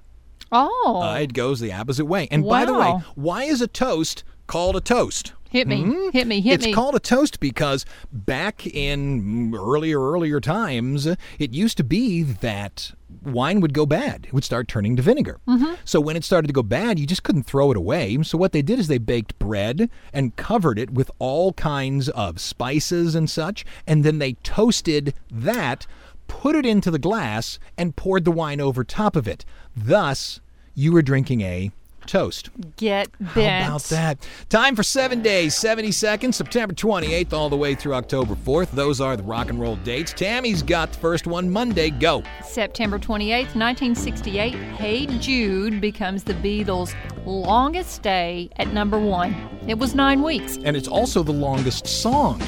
Oh, 0.51 1.01
Uh, 1.03 1.15
it 1.15 1.33
goes 1.33 1.59
the 1.59 1.73
opposite 1.73 2.05
way. 2.05 2.27
And 2.29 2.45
by 2.47 2.63
the 2.65 2.75
way, 2.75 2.91
why 3.15 3.45
is 3.45 3.59
a 3.59 3.67
toast 3.67 4.23
called 4.45 4.75
a 4.75 4.81
toast? 4.81 5.33
Hit 5.53 5.67
me, 5.67 6.09
hit 6.11 6.27
me, 6.27 6.41
hit 6.41 6.49
hmm? 6.49 6.55
it's 6.55 6.65
me. 6.65 6.73
called 6.73 6.95
a 6.95 6.99
toast 6.99 7.39
because 7.39 7.85
back 8.11 8.65
in 8.65 9.53
earlier, 9.55 10.01
earlier 10.01 10.41
times, 10.41 11.05
it 11.05 11.53
used 11.53 11.77
to 11.77 11.83
be 11.83 12.23
that 12.23 12.91
wine 13.21 13.61
would 13.61 13.73
go 13.73 13.85
bad. 13.85 14.25
It 14.25 14.33
would 14.33 14.43
start 14.43 14.67
turning 14.67 14.95
to 14.95 15.03
vinegar. 15.03 15.39
Mm-hmm. 15.47 15.75
So 15.85 16.01
when 16.01 16.15
it 16.15 16.23
started 16.23 16.47
to 16.47 16.53
go 16.53 16.63
bad, 16.63 16.97
you 16.97 17.05
just 17.05 17.23
couldn't 17.23 17.43
throw 17.43 17.69
it 17.71 17.77
away. 17.77 18.21
So 18.23 18.37
what 18.37 18.51
they 18.51 18.63
did 18.63 18.79
is 18.79 18.87
they 18.87 18.97
baked 18.97 19.37
bread 19.37 19.89
and 20.11 20.35
covered 20.35 20.79
it 20.79 20.89
with 20.89 21.11
all 21.19 21.53
kinds 21.53 22.09
of 22.09 22.41
spices 22.41 23.13
and 23.13 23.29
such, 23.29 23.63
and 23.85 24.03
then 24.03 24.17
they 24.17 24.33
toasted 24.43 25.13
that, 25.31 25.85
put 26.27 26.55
it 26.55 26.65
into 26.65 26.89
the 26.89 26.99
glass, 26.99 27.59
and 27.77 27.95
poured 27.95 28.25
the 28.25 28.31
wine 28.31 28.59
over 28.59 28.83
top 28.83 29.15
of 29.15 29.27
it. 29.27 29.45
Thus, 29.75 30.41
you 30.73 30.91
were 30.91 31.03
drinking 31.03 31.41
a 31.41 31.71
toast. 32.05 32.49
Get 32.77 33.09
How 33.23 33.33
bent. 33.33 33.67
about 33.67 33.83
that? 33.83 34.27
Time 34.49 34.75
for 34.75 34.83
seven 34.83 35.21
days, 35.21 35.55
70 35.55 35.91
seconds, 35.91 36.35
September 36.37 36.73
28th 36.73 37.33
all 37.33 37.49
the 37.49 37.57
way 37.57 37.75
through 37.75 37.93
October 37.93 38.35
4th. 38.35 38.71
Those 38.71 39.01
are 39.01 39.15
the 39.17 39.23
rock 39.23 39.49
and 39.49 39.59
roll 39.59 39.75
dates. 39.77 40.13
Tammy's 40.13 40.61
got 40.63 40.93
the 40.93 40.99
first 40.99 41.27
one 41.27 41.49
Monday. 41.49 41.89
Go. 41.89 42.23
September 42.43 42.99
28th, 42.99 43.55
1968, 43.55 44.53
Hey 44.53 45.05
Jude 45.19 45.81
becomes 45.81 46.23
the 46.23 46.33
Beatles' 46.35 46.95
longest 47.25 47.91
stay 47.91 48.49
at 48.57 48.73
number 48.73 48.99
one. 48.99 49.35
It 49.67 49.77
was 49.77 49.95
nine 49.95 50.21
weeks. 50.23 50.57
And 50.63 50.75
it's 50.75 50.87
also 50.87 51.23
the 51.23 51.31
longest 51.31 51.87
song 51.87 52.41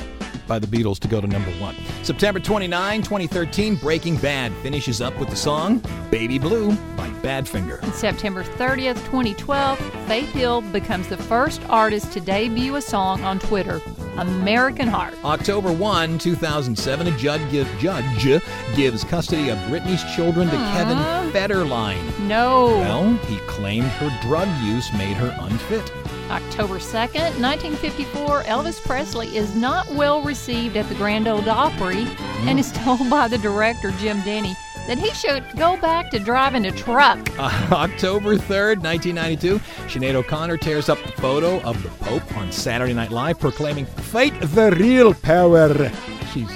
by 0.47 0.59
the 0.59 0.67
Beatles 0.67 0.99
to 0.99 1.07
go 1.07 1.21
to 1.21 1.27
number 1.27 1.51
one. 1.51 1.75
September 2.03 2.39
29, 2.39 3.01
2013, 3.01 3.75
Breaking 3.75 4.17
Bad 4.17 4.51
finishes 4.63 5.01
up 5.01 5.17
with 5.19 5.29
the 5.29 5.35
song 5.35 5.81
Baby 6.11 6.39
Blue 6.39 6.75
by 6.95 7.09
Badfinger. 7.21 7.83
September 7.93 8.43
30th, 8.43 8.95
2012, 9.05 9.79
Faith 10.07 10.29
Hill 10.29 10.61
becomes 10.61 11.07
the 11.07 11.17
first 11.17 11.61
artist 11.69 12.11
to 12.13 12.19
debut 12.19 12.75
a 12.75 12.81
song 12.81 13.23
on 13.23 13.39
Twitter, 13.39 13.81
American 14.17 14.87
Heart. 14.87 15.15
October 15.23 15.71
1, 15.71 16.17
2007, 16.19 17.07
a 17.07 17.17
judge, 17.17 17.51
give, 17.51 17.67
judge 17.79 18.41
gives 18.75 19.03
custody 19.03 19.49
of 19.49 19.57
Britney's 19.69 20.03
children 20.15 20.47
to 20.47 20.55
Kevin 20.55 20.97
Federline. 21.31 22.19
No. 22.19 22.67
Well, 22.67 23.13
he 23.27 23.37
claimed 23.47 23.87
her 23.87 24.09
drug 24.21 24.47
use 24.63 24.91
made 24.93 25.17
her 25.17 25.35
unfit. 25.41 25.91
October 26.29 26.79
2nd, 26.79 27.39
1954, 27.39 28.43
Elvis 28.43 28.83
Presley 28.83 29.35
is 29.35 29.55
not 29.55 29.87
well 29.89 30.21
received 30.21 30.75
at 30.75 30.87
the 30.89 30.95
Grand 30.95 31.27
Ole 31.27 31.47
Opry 31.49 32.05
and 32.47 32.59
is 32.59 32.71
told 32.83 33.09
by 33.09 33.27
the 33.27 33.37
director, 33.37 33.91
Jim 33.99 34.21
Denny, 34.21 34.55
that 34.87 34.97
he 34.97 35.11
should 35.13 35.43
go 35.57 35.77
back 35.77 36.11
to 36.11 36.19
driving 36.19 36.65
a 36.65 36.71
truck. 36.71 37.19
Uh, 37.37 37.67
October 37.71 38.35
3rd, 38.35 38.81
1992, 38.81 39.59
Sinead 39.87 40.15
O'Connor 40.15 40.57
tears 40.57 40.89
up 40.89 41.01
the 41.03 41.11
photo 41.13 41.61
of 41.61 41.81
the 41.81 41.89
Pope 42.03 42.37
on 42.37 42.51
Saturday 42.51 42.93
Night 42.93 43.11
Live, 43.11 43.39
proclaiming, 43.39 43.85
Fight 43.85 44.39
the 44.41 44.71
real 44.79 45.13
power. 45.13 45.91
She's, 46.33 46.49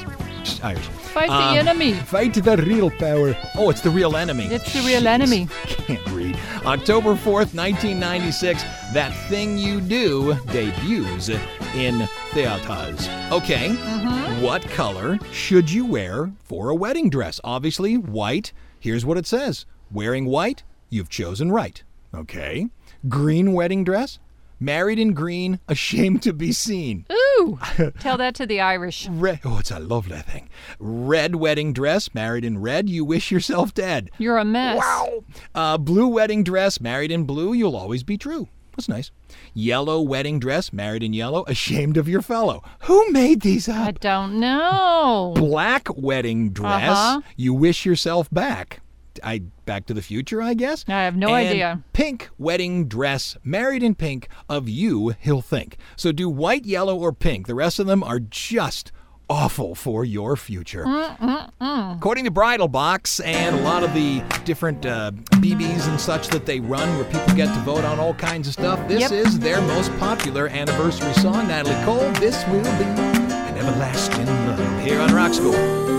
she's 0.44 0.62
Irish. 0.62 0.99
Fight 1.14 1.30
Um, 1.30 1.54
the 1.54 1.60
enemy. 1.60 1.94
Fight 1.94 2.34
the 2.34 2.58
real 2.58 2.90
power. 2.92 3.36
Oh, 3.58 3.70
it's 3.70 3.82
the 3.82 3.90
real 3.90 4.16
enemy. 4.16 4.46
It's 4.46 4.72
the 4.74 4.82
real 4.82 5.08
enemy. 5.08 5.48
Can't 5.66 6.06
read. 6.12 6.38
October 6.66 7.16
4th, 7.16 7.54
1996, 7.56 8.64
That 8.94 9.12
Thing 9.30 9.58
You 9.58 9.82
Do 9.82 10.36
debuts 10.52 11.30
in 11.76 12.08
theaters. 12.32 13.10
Okay, 13.32 13.70
Mm-hmm. 13.70 14.42
what 14.42 14.62
color 14.70 15.18
should 15.32 15.70
you 15.72 15.86
wear 15.86 16.32
for 16.44 16.70
a 16.70 16.76
wedding 16.76 17.10
dress? 17.10 17.40
Obviously, 17.44 17.98
white. 17.98 18.54
Here's 18.80 19.06
what 19.06 19.18
it 19.18 19.26
says 19.28 19.66
Wearing 19.92 20.26
white, 20.26 20.64
you've 20.90 21.10
chosen 21.10 21.52
right. 21.52 21.82
Okay. 22.14 22.68
Green 23.08 23.54
wedding 23.54 23.84
dress? 23.84 24.20
Married 24.60 25.00
in 25.00 25.14
green, 25.14 25.60
ashamed 25.70 26.22
to 26.24 26.34
be 26.34 26.52
seen. 26.52 27.06
Ooh, 27.12 27.29
tell 28.00 28.18
that 28.18 28.36
to 28.36 28.46
the 28.46 28.60
Irish. 28.60 29.08
Red, 29.10 29.40
oh, 29.46 29.58
it's 29.60 29.72
a 29.72 29.80
lovely 29.80 30.20
thing. 30.20 30.50
Red 30.80 31.36
wedding 31.36 31.74
dress, 31.74 32.14
married 32.14 32.46
in 32.46 32.60
red, 32.62 32.90
you 32.90 33.04
wish 33.06 33.32
yourself 33.32 33.74
dead. 33.74 34.10
You're 34.18 34.38
a 34.38 34.46
mess. 34.46 34.78
Wow. 34.78 35.24
Uh, 35.56 35.78
blue 35.78 36.08
wedding 36.08 36.44
dress, 36.44 36.80
married 36.82 37.12
in 37.12 37.24
blue, 37.26 37.54
you'll 37.54 37.76
always 37.76 38.04
be 38.04 38.18
true. 38.18 38.48
That's 38.76 38.88
nice. 38.88 39.12
Yellow 39.54 40.00
wedding 40.02 40.40
dress, 40.40 40.72
married 40.72 41.04
in 41.04 41.12
yellow, 41.12 41.44
ashamed 41.48 41.98
of 41.98 42.08
your 42.08 42.22
fellow. 42.22 42.64
Who 42.84 43.12
made 43.12 43.42
these 43.42 43.68
up? 43.68 43.88
I 43.88 43.92
don't 43.92 44.40
know. 44.40 45.34
Black 45.36 45.88
wedding 45.98 46.52
dress, 46.52 46.90
Uh-huh. 46.90 47.22
you 47.36 47.54
wish 47.54 47.86
yourself 47.86 48.30
back. 48.32 48.80
I 49.24 49.40
Back 49.66 49.86
to 49.88 49.94
the 49.94 50.02
Future, 50.02 50.42
I 50.42 50.54
guess. 50.54 50.84
I 50.88 51.04
have 51.04 51.16
no 51.16 51.28
And 51.28 51.48
idea. 51.48 51.84
Pink 51.94 52.30
wedding 52.38 52.88
dress, 52.88 53.38
married 53.44 53.84
in 53.84 53.96
pink, 53.96 54.28
of 54.50 54.68
you 54.68 55.16
he'll 55.20 55.42
think. 55.42 55.78
So 55.96 56.12
do 56.12 56.30
white, 56.30 56.66
yellow, 56.66 56.98
or 56.98 57.14
pink. 57.14 57.48
The 57.48 57.56
rest 57.56 57.80
of 57.80 57.86
them 57.88 58.04
are 58.04 58.20
just 58.20 58.92
awful 59.30 59.76
for 59.76 60.04
your 60.04 60.36
future. 60.36 60.86
According 61.62 62.26
to 62.26 62.32
Bridal 62.32 62.68
Box 62.68 63.20
and 63.20 63.56
a 63.56 63.62
lot 63.62 63.84
of 63.84 63.94
the 63.94 64.24
different 64.44 64.86
uh, 64.88 65.12
BBs 65.36 65.88
and 65.88 66.00
such 66.02 66.30
that 66.30 66.48
they 66.48 66.60
run 66.60 66.96
where 66.96 67.06
people 67.06 67.36
get 67.36 67.54
to 67.54 67.60
vote 67.62 67.84
on 67.86 68.00
all 68.00 68.16
kinds 68.16 68.48
of 68.48 68.54
stuff, 68.54 68.80
this 68.88 69.02
Yep. 69.02 69.12
is 69.12 69.38
their 69.40 69.62
most 69.62 69.96
popular 70.00 70.48
anniversary 70.48 71.14
song. 71.14 71.48
Natalie 71.48 71.76
Cole, 71.86 72.10
This 72.14 72.44
Will 72.48 72.64
Be 72.64 72.86
an 72.86 73.58
Everlasting 73.58 74.26
Love 74.26 74.82
here 74.84 75.00
on 75.00 75.14
Rock 75.14 75.34
School. 75.34 75.99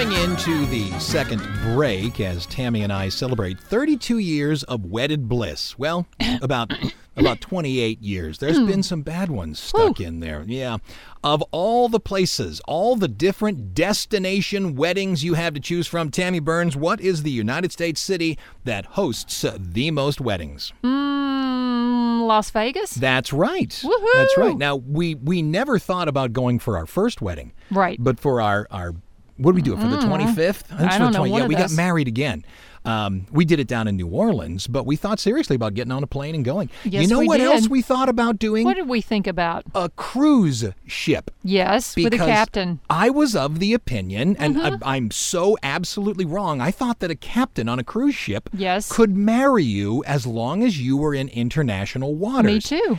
Coming 0.00 0.18
into 0.22 0.64
the 0.66 0.98
second 0.98 1.46
break 1.62 2.20
as 2.20 2.46
Tammy 2.46 2.84
and 2.84 2.90
I 2.90 3.10
celebrate 3.10 3.60
32 3.60 4.16
years 4.16 4.62
of 4.62 4.86
wedded 4.86 5.28
bliss. 5.28 5.78
Well, 5.78 6.06
about 6.40 6.72
about 7.18 7.42
28 7.42 8.00
years. 8.00 8.38
There's 8.38 8.58
been 8.60 8.82
some 8.82 9.02
bad 9.02 9.30
ones 9.30 9.58
stuck 9.58 10.00
in 10.00 10.20
there. 10.20 10.42
Yeah. 10.46 10.78
Of 11.22 11.42
all 11.50 11.90
the 11.90 12.00
places, 12.00 12.62
all 12.66 12.96
the 12.96 13.08
different 13.08 13.74
destination 13.74 14.74
weddings 14.74 15.22
you 15.22 15.34
have 15.34 15.52
to 15.52 15.60
choose 15.60 15.86
from, 15.86 16.10
Tammy 16.10 16.40
Burns, 16.40 16.78
what 16.78 17.02
is 17.02 17.22
the 17.22 17.30
United 17.30 17.70
States 17.70 18.00
city 18.00 18.38
that 18.64 18.86
hosts 18.86 19.44
the 19.58 19.90
most 19.90 20.18
weddings? 20.18 20.72
Mm, 20.82 22.26
Las 22.26 22.50
Vegas? 22.50 22.94
That's 22.94 23.34
right. 23.34 23.68
Woohoo! 23.68 24.06
That's 24.14 24.38
right. 24.38 24.56
Now 24.56 24.76
we 24.76 25.16
we 25.16 25.42
never 25.42 25.78
thought 25.78 26.08
about 26.08 26.32
going 26.32 26.58
for 26.58 26.78
our 26.78 26.86
first 26.86 27.20
wedding. 27.20 27.52
Right. 27.70 27.98
But 28.02 28.18
for 28.18 28.40
our 28.40 28.66
our 28.70 28.94
what 29.40 29.52
did 29.52 29.56
we 29.56 29.62
do 29.62 29.74
it 29.74 29.80
for 29.80 29.88
the 29.88 30.00
twenty 30.00 30.26
fifth? 30.34 30.68
Mm. 30.68 30.88
I 30.90 30.98
don't 30.98 31.12
know, 31.12 31.20
one 31.22 31.30
Yeah, 31.32 31.42
of 31.42 31.48
we 31.48 31.54
got 31.54 31.68
those. 31.68 31.76
married 31.76 32.08
again. 32.08 32.44
Um, 32.82 33.26
we 33.30 33.44
did 33.44 33.60
it 33.60 33.68
down 33.68 33.88
in 33.88 33.96
New 33.96 34.06
Orleans, 34.06 34.66
but 34.66 34.86
we 34.86 34.96
thought 34.96 35.20
seriously 35.20 35.54
about 35.54 35.74
getting 35.74 35.92
on 35.92 36.02
a 36.02 36.06
plane 36.06 36.34
and 36.34 36.42
going. 36.42 36.70
Yes, 36.84 37.02
you 37.02 37.08
know 37.08 37.18
we 37.18 37.26
what 37.28 37.36
did. 37.36 37.46
else 37.46 37.68
we 37.68 37.82
thought 37.82 38.08
about 38.08 38.38
doing? 38.38 38.64
What 38.64 38.76
did 38.76 38.88
we 38.88 39.02
think 39.02 39.26
about? 39.26 39.64
a 39.74 39.90
cruise 39.90 40.64
ship. 40.86 41.30
Yes, 41.42 41.94
with 41.94 42.06
a 42.06 42.10
Because 42.10 42.26
captain. 42.26 42.68
Mm-hmm. 42.76 42.84
I 42.88 43.10
was 43.10 43.36
of 43.36 43.58
the 43.58 43.74
opinion, 43.74 44.34
and 44.38 44.58
I, 44.58 44.78
I'm 44.82 45.10
so 45.10 45.58
absolutely 45.62 46.24
wrong. 46.24 46.62
I 46.62 46.70
thought 46.70 47.00
that 47.00 47.10
a 47.10 47.14
captain 47.14 47.68
on 47.68 47.78
a 47.78 47.84
cruise 47.84 48.14
ship 48.14 48.48
Yes. 48.54 48.90
could 48.90 49.14
marry 49.14 49.64
you 49.64 50.02
as 50.06 50.26
long 50.26 50.62
as 50.62 50.80
you 50.80 50.96
were 50.96 51.14
in 51.14 51.28
international 51.28 52.14
waters. 52.14 52.46
Me 52.50 52.60
too. 52.80 52.98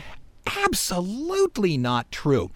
Absolutely 0.72 1.76
not 1.76 2.10
true. 2.12 2.50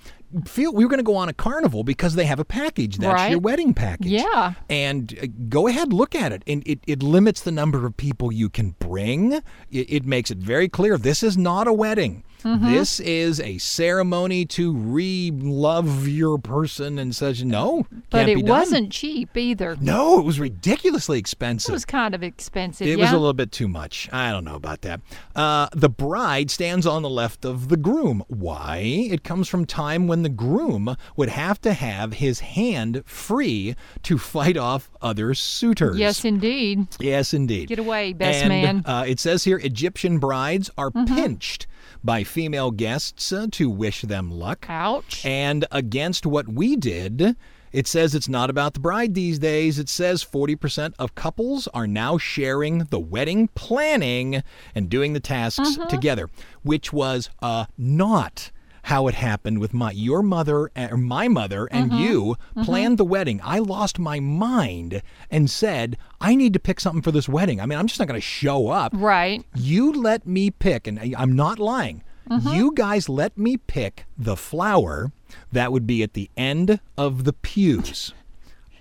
Feel 0.44 0.72
we 0.74 0.84
were 0.84 0.88
going 0.90 0.98
to 0.98 1.04
go 1.04 1.16
on 1.16 1.28
a 1.28 1.32
carnival 1.32 1.84
because 1.84 2.14
they 2.14 2.24
have 2.26 2.40
a 2.40 2.44
package. 2.44 2.98
That's 2.98 3.14
Right. 3.14 3.30
your 3.30 3.40
wedding 3.40 3.74
package. 3.74 4.08
Yeah. 4.08 4.54
And 4.68 5.16
uh, 5.22 5.26
go 5.48 5.66
ahead, 5.68 5.92
look 5.92 6.14
at 6.14 6.32
it. 6.32 6.42
And 6.46 6.62
it, 6.66 6.80
it 6.86 7.02
limits 7.02 7.40
the 7.42 7.52
number 7.52 7.86
of 7.86 7.96
people 7.96 8.32
you 8.32 8.48
can 8.50 8.74
bring. 8.78 9.34
It, 9.34 9.42
it 9.70 10.04
makes 10.04 10.30
it 10.30 10.38
very 10.38 10.68
clear 10.68 10.98
this 10.98 11.22
is 11.22 11.36
not 11.38 11.68
a 11.68 11.72
wedding. 11.72 12.24
Mm-hmm. 12.42 12.72
This 12.72 13.00
is 13.00 13.40
a 13.40 13.58
ceremony 13.58 14.44
to 14.46 14.72
re-love 14.72 16.06
your 16.08 16.38
person 16.38 16.98
and 16.98 17.14
such. 17.14 17.42
No, 17.42 17.86
But 18.10 18.28
it 18.28 18.44
wasn't 18.44 18.92
cheap 18.92 19.36
either. 19.36 19.76
No, 19.80 20.18
it 20.18 20.24
was 20.24 20.38
ridiculously 20.40 21.18
expensive. 21.18 21.70
It 21.70 21.72
was 21.72 21.84
kind 21.84 22.14
of 22.14 22.22
expensive. 22.22 22.86
It 22.86 22.98
yeah? 22.98 23.04
was 23.04 23.12
a 23.12 23.18
little 23.18 23.32
bit 23.32 23.52
too 23.52 23.68
much. 23.68 24.08
I 24.12 24.30
don't 24.30 24.44
know 24.44 24.54
about 24.54 24.82
that. 24.82 25.00
Uh, 25.34 25.68
the 25.72 25.88
bride 25.88 26.50
stands 26.50 26.86
on 26.86 27.02
the 27.02 27.10
left 27.10 27.44
of 27.44 27.68
the 27.68 27.76
groom. 27.76 28.24
Why? 28.28 28.78
It 29.10 29.24
comes 29.24 29.48
from 29.48 29.66
time 29.66 30.06
when 30.06 30.22
the 30.22 30.28
groom 30.28 30.96
would 31.16 31.28
have 31.28 31.60
to 31.62 31.72
have 31.72 32.14
his 32.14 32.40
hand 32.40 33.02
free 33.06 33.74
to 34.02 34.18
fight 34.18 34.56
off 34.56 34.90
other 35.00 35.34
suitors. 35.34 35.98
Yes, 35.98 36.24
indeed. 36.24 36.86
Yes, 37.00 37.34
indeed. 37.34 37.68
Get 37.68 37.78
away, 37.78 38.12
best 38.12 38.38
and, 38.38 38.48
man. 38.48 38.82
Mm-hmm. 38.82 38.90
Uh, 38.90 39.04
it 39.04 39.20
says 39.20 39.44
here 39.44 39.58
Egyptian 39.58 40.18
brides 40.18 40.70
are 40.76 40.90
pinched 40.90 41.66
by 42.06 42.24
female 42.24 42.70
guests 42.70 43.32
uh, 43.32 43.46
to 43.52 43.68
wish 43.68 44.02
them 44.02 44.30
luck. 44.30 44.64
Ouch. 44.70 45.26
And 45.26 45.66
against 45.70 46.24
what 46.24 46.48
we 46.48 46.76
did, 46.76 47.36
it 47.72 47.86
says 47.86 48.14
it's 48.14 48.28
not 48.28 48.48
about 48.48 48.72
the 48.74 48.80
bride 48.80 49.12
these 49.14 49.38
days. 49.38 49.78
It 49.78 49.88
says 49.90 50.24
40% 50.24 50.94
of 50.98 51.14
couples 51.14 51.68
are 51.74 51.86
now 51.86 52.16
sharing 52.16 52.78
the 52.78 53.00
wedding 53.00 53.48
planning 53.54 54.42
and 54.74 54.88
doing 54.88 55.12
the 55.12 55.20
tasks 55.20 55.76
Mm-hmm. 55.76 55.88
together, 55.88 56.30
which 56.62 56.92
was 56.92 57.28
uh, 57.42 57.66
not 57.76 58.50
how 58.86 59.08
it 59.08 59.14
happened 59.16 59.58
with 59.58 59.74
my 59.74 59.90
your 59.90 60.22
mother 60.22 60.70
eh, 60.76 60.88
or 60.90 60.96
my 60.96 61.26
mother 61.28 61.66
and 61.72 61.90
Mm-hmm. 61.90 62.02
you 62.04 62.20
mm-hmm. 62.56 62.62
planned 62.62 62.98
the 62.98 63.04
wedding. 63.04 63.40
I 63.42 63.58
lost 63.58 63.98
my 63.98 64.20
mind 64.20 65.02
and 65.30 65.50
said, 65.50 65.96
"I 66.20 66.34
need 66.36 66.52
to 66.52 66.60
pick 66.60 66.78
something 66.80 67.02
for 67.02 67.10
this 67.12 67.28
wedding." 67.28 67.60
I 67.60 67.66
mean, 67.66 67.78
I'm 67.78 67.86
just 67.88 67.98
not 67.98 68.08
going 68.08 68.20
to 68.20 68.32
show 68.40 68.68
up. 68.68 68.92
right. 68.94 69.44
You 69.54 69.92
let 69.92 70.26
me 70.26 70.50
pick, 70.50 70.86
and 70.86 70.98
I- 71.00 71.14
I'm 71.18 71.32
not 71.34 71.58
lying. 71.58 72.02
Mm-hmm. 72.30 72.48
You 72.54 72.72
guys 72.74 73.08
let 73.08 73.36
me 73.38 73.56
pick 73.56 74.04
the 74.18 74.36
flower 74.36 75.12
that 75.52 75.70
would 75.72 75.86
be 75.86 76.02
at 76.02 76.14
the 76.14 76.28
end 76.36 76.80
of 76.96 77.24
the 77.24 77.32
pews. 77.32 78.12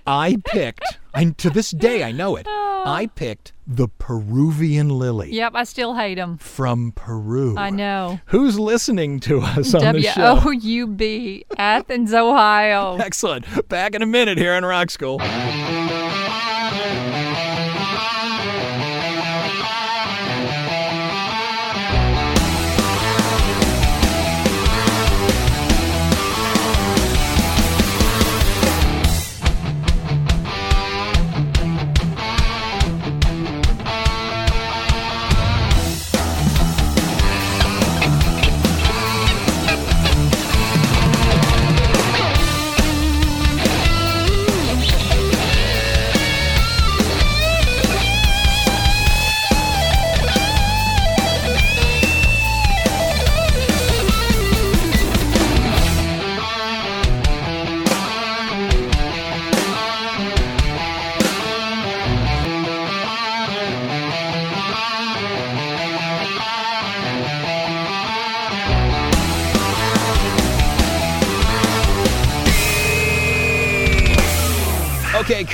I 0.08 0.38
picked, 0.46 1.00
and 1.16 1.38
to 1.40 1.50
this 1.50 1.72
day 1.72 2.04
I 2.04 2.12
know 2.12 2.36
it. 2.36 2.46
Oh. 2.48 2.84
I 2.86 3.08
picked 3.08 3.54
the 3.68 3.88
Peruvian 3.88 4.90
lily 4.90 5.32
Yep, 5.34 5.54
I 5.56 5.64
still 5.64 5.96
hate 5.96 6.16
them. 6.16 6.38
from 6.38 6.92
Peru. 6.96 7.58
I 7.58 7.70
know. 7.72 8.20
Who's 8.28 8.60
listening 8.60 9.20
to 9.22 9.42
us 9.42 9.74
on 9.74 9.96
the 9.96 10.02
show? 10.04 10.40
O 10.46 10.52
U 10.52 10.88
B, 10.88 11.46
Athens, 11.58 12.14
Ohio. 12.14 12.98
Excellent. 12.98 13.46
Back 13.70 13.96
in 13.96 14.02
a 14.02 14.06
minute 14.06 14.38
here 14.38 14.54
in 14.54 14.64
Rock 14.66 14.92
School. 14.92 15.20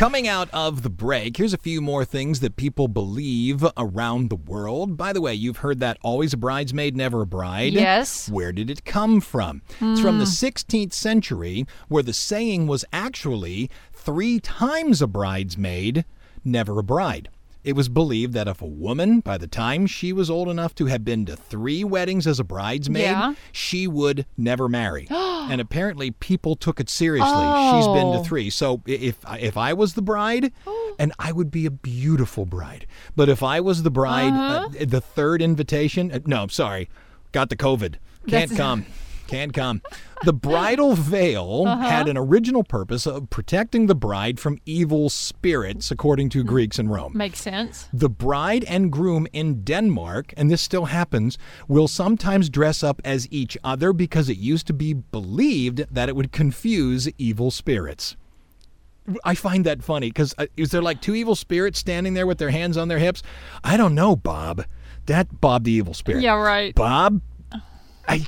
Coming 0.01 0.27
out 0.27 0.49
of 0.51 0.81
the 0.81 0.89
break, 0.89 1.37
here's 1.37 1.53
a 1.53 1.59
few 1.59 1.79
more 1.79 2.03
things 2.03 2.39
that 2.39 2.55
people 2.55 2.87
believe 2.87 3.63
around 3.77 4.31
the 4.31 4.35
world. 4.35 4.97
By 4.97 5.13
the 5.13 5.21
way, 5.21 5.35
you've 5.35 5.57
heard 5.57 5.79
that 5.81 5.99
always 6.01 6.33
a 6.33 6.37
bridesmaid, 6.37 6.97
never 6.97 7.21
a 7.21 7.27
bride. 7.27 7.73
Yes. 7.73 8.27
Where 8.27 8.51
did 8.51 8.71
it 8.71 8.83
come 8.83 9.21
from? 9.21 9.61
It's 9.79 10.01
from 10.01 10.17
the 10.17 10.25
hmm. 10.25 10.31
16th 10.31 10.93
century, 10.93 11.67
where 11.87 12.01
the 12.01 12.13
saying 12.13 12.65
was 12.65 12.83
actually 12.91 13.69
three 13.93 14.39
times 14.39 15.03
a 15.03 15.07
bridesmaid, 15.07 16.03
never 16.43 16.79
a 16.79 16.83
bride. 16.83 17.29
It 17.63 17.75
was 17.75 17.89
believed 17.89 18.33
that 18.33 18.47
if 18.47 18.59
a 18.61 18.65
woman, 18.65 19.19
by 19.19 19.37
the 19.37 19.45
time 19.47 19.85
she 19.85 20.11
was 20.13 20.31
old 20.31 20.49
enough 20.49 20.73
to 20.75 20.87
have 20.87 21.05
been 21.05 21.25
to 21.27 21.35
three 21.35 21.83
weddings 21.83 22.25
as 22.25 22.39
a 22.39 22.43
bridesmaid, 22.43 23.03
Yeah. 23.03 23.33
she 23.51 23.87
would 23.87 24.25
never 24.35 24.67
marry. 24.67 25.07
and 25.11 25.61
apparently, 25.61 26.09
people 26.11 26.55
took 26.55 26.79
it 26.79 26.89
seriously. 26.89 27.29
She's 27.29 27.85
been 27.87 28.13
to 28.13 28.19
Oh. 28.19 28.23
three. 28.23 28.49
So 28.49 28.81
i- 28.87 28.91
if 28.91 29.17
if 29.39 29.57
I 29.57 29.73
was 29.73 29.93
the 29.93 30.01
bride, 30.01 30.51
and 30.99 31.13
I 31.19 31.31
would 31.31 31.51
be 31.51 31.65
a 31.67 31.71
beautiful 31.71 32.45
bride, 32.47 32.87
but 33.15 33.29
if 33.29 33.43
I 33.43 33.59
was 33.59 33.83
the 33.83 33.91
bride, 33.91 34.33
uh, 34.33 34.69
the 34.85 35.01
third 35.01 35.41
invitation, 35.41 36.11
uh, 36.11 36.19
no, 36.25 36.47
sorry, 36.47 36.89
got 37.31 37.49
the 37.49 37.55
COVID, 37.55 37.95
can't 38.27 38.49
That's- 38.49 38.57
come. 38.57 38.85
Can't 39.31 39.53
come. 39.53 39.81
The 40.25 40.33
bridal 40.33 40.93
veil 40.95 41.63
Uh-huh. 41.71 41.89
had 41.89 42.07
an 42.09 42.17
original 42.17 42.63
purpose 42.63 43.05
of 43.07 43.29
protecting 43.29 43.87
the 43.87 43.95
bride 43.95 44.39
from 44.39 44.57
evil 44.65 45.09
spirits, 45.09 45.89
according 45.89 46.29
to 46.29 46.43
Greeks 46.43 46.77
in 46.79 46.89
Rome. 46.89 47.13
Makes 47.15 47.39
sense. 47.41 47.87
The 47.93 48.09
bride 48.09 48.65
and 48.65 48.91
groom 48.91 49.25
in 49.31 49.63
Denmark, 49.63 50.33
and 50.35 50.51
this 50.51 50.61
still 50.61 50.85
happens, 50.85 51.37
will 51.69 51.87
sometimes 51.87 52.49
dress 52.49 52.83
up 52.83 53.01
as 53.05 53.27
each 53.31 53.57
other 53.63 53.93
because 53.93 54.27
it 54.29 54.37
used 54.37 54.67
to 54.67 54.73
be 54.73 54.93
believed 54.93 55.85
that 55.89 56.09
it 56.09 56.15
would 56.15 56.31
confuse 56.33 57.07
evil 57.17 57.49
spirits. 57.51 58.17
I 59.23 59.33
find 59.35 59.65
that 59.65 59.81
funny 59.83 60.09
because 60.09 60.35
uh, 60.37 60.45
is 60.57 60.71
there 60.71 60.81
like 60.81 61.01
two 61.01 61.15
evil 61.15 61.35
spirits 61.35 61.79
standing 61.79 62.13
there 62.15 62.27
with 62.27 62.37
their 62.37 62.51
hands 62.51 62.75
on 62.77 62.87
their 62.89 62.99
hips? 62.99 63.23
I 63.63 63.77
don't 63.77 63.95
know, 63.95 64.15
Bob. 64.15 64.65
That 65.05 65.39
Bob 65.41 65.63
the 65.63 65.71
evil 65.71 65.93
spirit. 65.93 66.21
Yeah, 66.21 66.35
right. 66.35 66.75
Bob, 66.75 67.21
I 68.07 68.27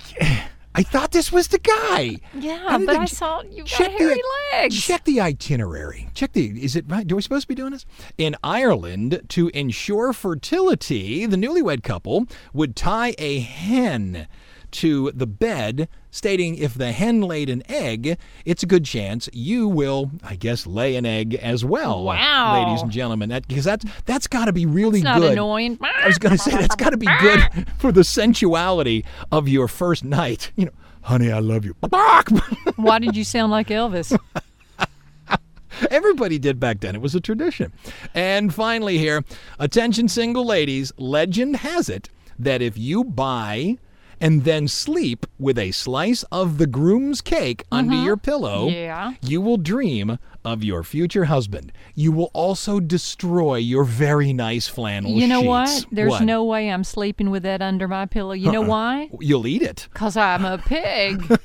I 0.75 0.83
thought 0.83 1.11
this 1.11 1.31
was 1.31 1.49
the 1.49 1.59
guy. 1.59 2.17
Yeah, 2.33 2.77
but 2.85 2.95
I 2.95 3.05
saw 3.05 3.41
you 3.43 3.59
got 3.59 3.67
check 3.67 3.91
the- 3.91 3.97
hairy 4.03 4.21
legs. 4.53 4.81
Check 4.83 5.03
the 5.05 5.21
itinerary. 5.21 6.09
Check 6.13 6.33
the. 6.33 6.63
Is 6.63 6.75
it 6.75 6.85
right? 6.87 7.05
Do 7.05 7.15
we 7.15 7.21
supposed 7.21 7.43
to 7.43 7.47
be 7.47 7.55
doing 7.55 7.71
this? 7.71 7.85
In 8.17 8.35
Ireland, 8.43 9.21
to 9.29 9.49
ensure 9.49 10.13
fertility, 10.13 11.25
the 11.25 11.37
newlywed 11.37 11.83
couple 11.83 12.25
would 12.53 12.75
tie 12.75 13.13
a 13.17 13.39
hen 13.39 14.27
to 14.73 15.11
the 15.11 15.27
bed, 15.27 15.87
stating 16.11 16.55
if 16.55 16.73
the 16.73 16.91
hen 16.91 17.21
laid 17.21 17.49
an 17.49 17.63
egg, 17.69 18.17
it's 18.45 18.63
a 18.63 18.65
good 18.65 18.85
chance 18.85 19.29
you 19.31 19.67
will, 19.67 20.11
I 20.23 20.35
guess, 20.35 20.67
lay 20.67 20.95
an 20.95 21.05
egg 21.05 21.35
as 21.35 21.63
well. 21.63 22.03
Wow. 22.03 22.65
ladies 22.65 22.81
and 22.81 22.91
gentlemen, 22.91 23.29
that 23.29 23.47
because 23.47 23.63
that's 23.63 23.85
that's 24.05 24.27
got 24.27 24.45
to 24.45 24.53
be 24.53 24.65
really 24.65 25.01
not 25.01 25.19
good. 25.19 25.33
annoying. 25.33 25.77
I 25.81 26.07
was 26.07 26.17
going 26.17 26.33
to 26.33 26.37
say 26.37 26.51
that's 26.51 26.75
got 26.75 26.89
to 26.89 26.97
be 26.97 27.07
good 27.19 27.67
for 27.77 27.91
the 27.91 28.03
sensuality 28.03 29.05
of 29.31 29.47
your 29.47 29.67
first 29.67 30.03
night. 30.03 30.51
You 30.55 30.65
know, 30.65 30.71
honey, 31.01 31.31
I 31.31 31.39
love 31.39 31.65
you. 31.65 31.75
Why 32.75 32.99
did 32.99 33.15
you 33.15 33.23
sound 33.23 33.51
like 33.51 33.67
Elvis? 33.67 34.17
Everybody 35.89 36.37
did 36.39 36.59
back 36.59 36.81
then. 36.81 36.95
It 36.95 37.01
was 37.01 37.15
a 37.15 37.19
tradition. 37.19 37.73
And 38.13 38.53
finally, 38.53 38.97
here, 38.97 39.23
attention, 39.59 40.07
single 40.07 40.45
ladies. 40.45 40.91
Legend 40.97 41.57
has 41.57 41.89
it 41.89 42.09
that 42.39 42.61
if 42.61 42.77
you 42.77 43.03
buy 43.03 43.77
and 44.23 44.43
then 44.45 44.67
sleep 44.67 45.25
with 45.37 45.59
a 45.59 45.71
slice 45.71 46.23
of 46.31 46.57
the 46.57 46.65
groom's 46.65 47.19
cake 47.21 47.63
under 47.71 47.93
your 47.95 48.17
pillow, 48.17 48.67
Mm-hmm. 48.69 48.75
Yeah. 48.75 49.13
you 49.21 49.41
will 49.41 49.57
dream 49.57 50.17
of 50.45 50.63
your 50.63 50.83
future 50.83 51.25
husband. 51.25 51.71
You 51.95 52.11
will 52.11 52.31
also 52.33 52.79
destroy 52.79 53.57
your 53.57 53.83
very 53.83 54.31
nice 54.33 54.67
flannel 54.67 55.11
You 55.11 55.27
know 55.27 55.39
sheets. 55.41 55.47
what? 55.47 55.85
There's 55.91 56.11
What? 56.11 56.23
no 56.23 56.43
way 56.43 56.69
I'm 56.71 56.83
sleeping 56.83 57.29
with 57.31 57.43
that 57.43 57.61
under 57.61 57.87
my 57.87 58.05
pillow. 58.05 58.31
You 58.33 58.51
know 58.51 58.61
why? 58.61 59.09
You'll 59.19 59.45
eat 59.47 59.61
it. 59.61 59.87
Because 59.93 60.15
I'm 60.17 60.43
a 60.45 60.57
pig. 60.57 61.21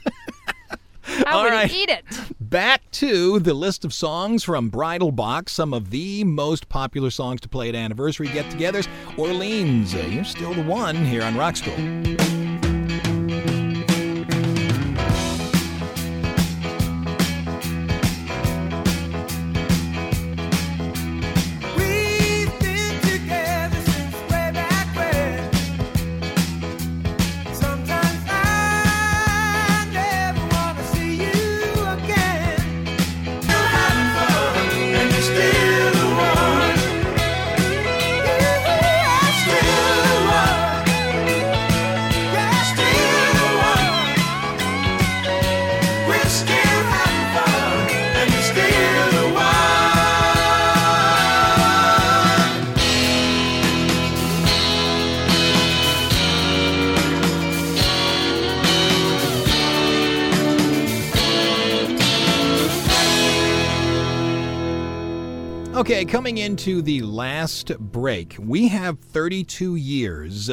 I 1.26 1.32
All 1.32 1.42
would 1.44 1.52
right. 1.52 1.72
eat 1.72 1.88
it. 1.88 2.04
Back 2.38 2.82
to 2.92 3.38
the 3.40 3.54
list 3.54 3.84
of 3.84 3.92
songs 3.94 4.44
from 4.44 4.68
Bridal 4.68 5.10
Box, 5.10 5.52
some 5.52 5.72
of 5.72 5.90
the 5.90 6.22
most 6.24 6.68
popular 6.68 7.10
songs 7.10 7.40
to 7.40 7.48
play 7.48 7.68
at 7.70 7.74
anniversary 7.74 8.28
get 8.28 8.44
togethers. 8.46 8.86
Orleans, 9.16 9.94
uh, 9.94 9.98
you're 10.10 10.24
still 10.24 10.52
the 10.54 10.62
one 10.64 10.96
here 10.96 11.22
on 11.22 11.36
Rock 11.36 11.56
School. 11.56 11.74
Coming 66.08 66.38
into 66.38 66.80
the 66.80 67.02
last 67.02 67.76
break, 67.78 68.34
we 68.38 68.68
have 68.68 68.98
32 68.98 69.76
years 69.76 70.50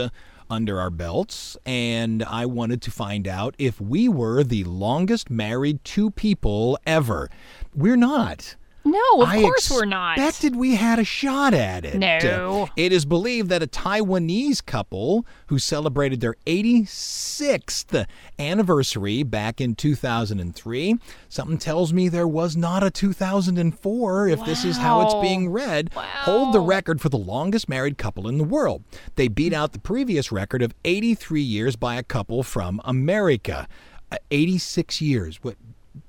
under 0.50 0.80
our 0.82 0.90
belts, 0.90 1.56
and 1.66 2.22
I 2.24 2.46
wanted 2.46 2.82
to 2.82 2.92
find 2.92 3.26
out 3.26 3.56
if 3.58 3.80
we 3.80 4.10
were 4.10 4.44
the 4.44 4.66
longest 4.66 5.30
married 5.30 5.82
two 5.86 6.12
people 6.12 6.78
ever. 6.86 7.30
We're 7.74 7.96
not. 7.96 8.58
No, 8.86 9.02
of 9.22 9.30
I 9.30 9.42
course 9.42 9.72
we're 9.72 9.86
not. 9.86 10.18
expected 10.18 10.56
we 10.56 10.76
had 10.76 11.00
a 11.00 11.04
shot 11.04 11.56
at 11.56 11.86
it. 11.86 11.98
No. 11.98 12.70
It 12.76 12.92
is 12.92 13.04
believed 13.04 13.50
that 13.50 13.64
a 13.64 13.68
Taiwanese 13.68 14.64
couple 14.64 15.26
who 15.48 15.58
celebrated 15.58 16.22
their 16.22 16.36
86th 16.46 18.06
anniversary 18.38 19.24
back 19.24 19.60
in 19.60 19.74
2003. 19.76 20.96
Something 21.30 21.58
tells 21.58 21.94
me 21.94 22.10
there 22.10 22.28
was 22.28 22.56
not 22.56 22.84
a 22.84 22.92
2004 22.92 24.28
if 24.28 24.46
this 24.46 24.64
is 24.64 24.78
how 24.78 25.02
it's 25.02 25.16
being 25.16 25.50
read. 25.50 25.92
Hold 25.96 26.54
the 26.54 26.60
record 26.60 27.02
for 27.02 27.10
the 27.10 27.18
longest 27.18 27.68
married 27.68 27.98
couple 27.98 28.28
in 28.28 28.38
the 28.38 28.44
world. 28.44 28.84
They 29.16 29.28
beat 29.28 29.54
out 29.54 29.72
the 29.74 29.80
previous 29.80 30.32
record 30.32 30.62
of 30.62 30.76
83 30.86 31.42
years 31.42 31.76
by 31.76 31.96
a 31.96 32.04
couple 32.04 32.44
from 32.44 32.80
America. 32.86 33.68
Uh, 34.12 34.18
86 34.30 35.02
years. 35.02 35.38
What 35.42 35.56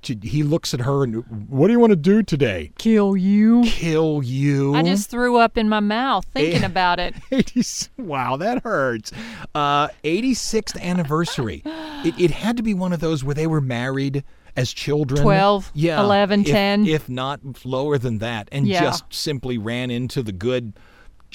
he 0.03 0.43
looks 0.43 0.73
at 0.75 0.81
her 0.81 1.03
and 1.05 1.25
what 1.49 1.67
do 1.69 1.73
you 1.73 1.81
want 1.81 1.91
to 1.91 1.97
do 1.97 2.23
today? 2.23 2.73
Kill 2.79 3.17
you. 3.17 3.63
Kill 3.65 4.23
you. 4.23 4.75
I 4.75 4.83
just 4.83 5.11
threw 5.11 5.37
up 5.37 5.57
in 5.59 5.69
my 5.69 5.81
mouth 5.81 6.25
thinking 6.33 6.63
Eh. 6.63 6.67
about 6.67 6.99
it. 7.01 7.15
80, 7.31 7.63
wow, 7.99 8.37
that 8.37 8.63
hurts. 8.63 9.13
Uh, 9.55 9.89
86th 10.05 10.81
anniversary. 10.81 11.63
It, 11.65 12.19
it 12.19 12.31
had 12.31 12.57
to 12.57 12.63
be 12.63 12.75
one 12.75 12.93
of 12.93 13.01
those 13.01 13.25
where 13.25 13.35
they 13.35 13.47
were 13.47 13.61
married 13.61 14.23
as 14.57 14.73
children. 14.73 15.23
12, 15.23 15.71
yeah, 15.75 16.01
11, 16.01 16.41
if- 16.41 16.47
10. 16.47 16.87
If 16.87 17.09
not 17.09 17.41
lower 17.65 17.99
than 17.99 18.19
that, 18.19 18.49
and 18.53 18.67
Yeah. 18.67 18.81
just 18.83 19.05
simply 19.13 19.59
ran 19.59 19.91
into 19.91 20.23
the 20.23 20.33
good 20.33 20.73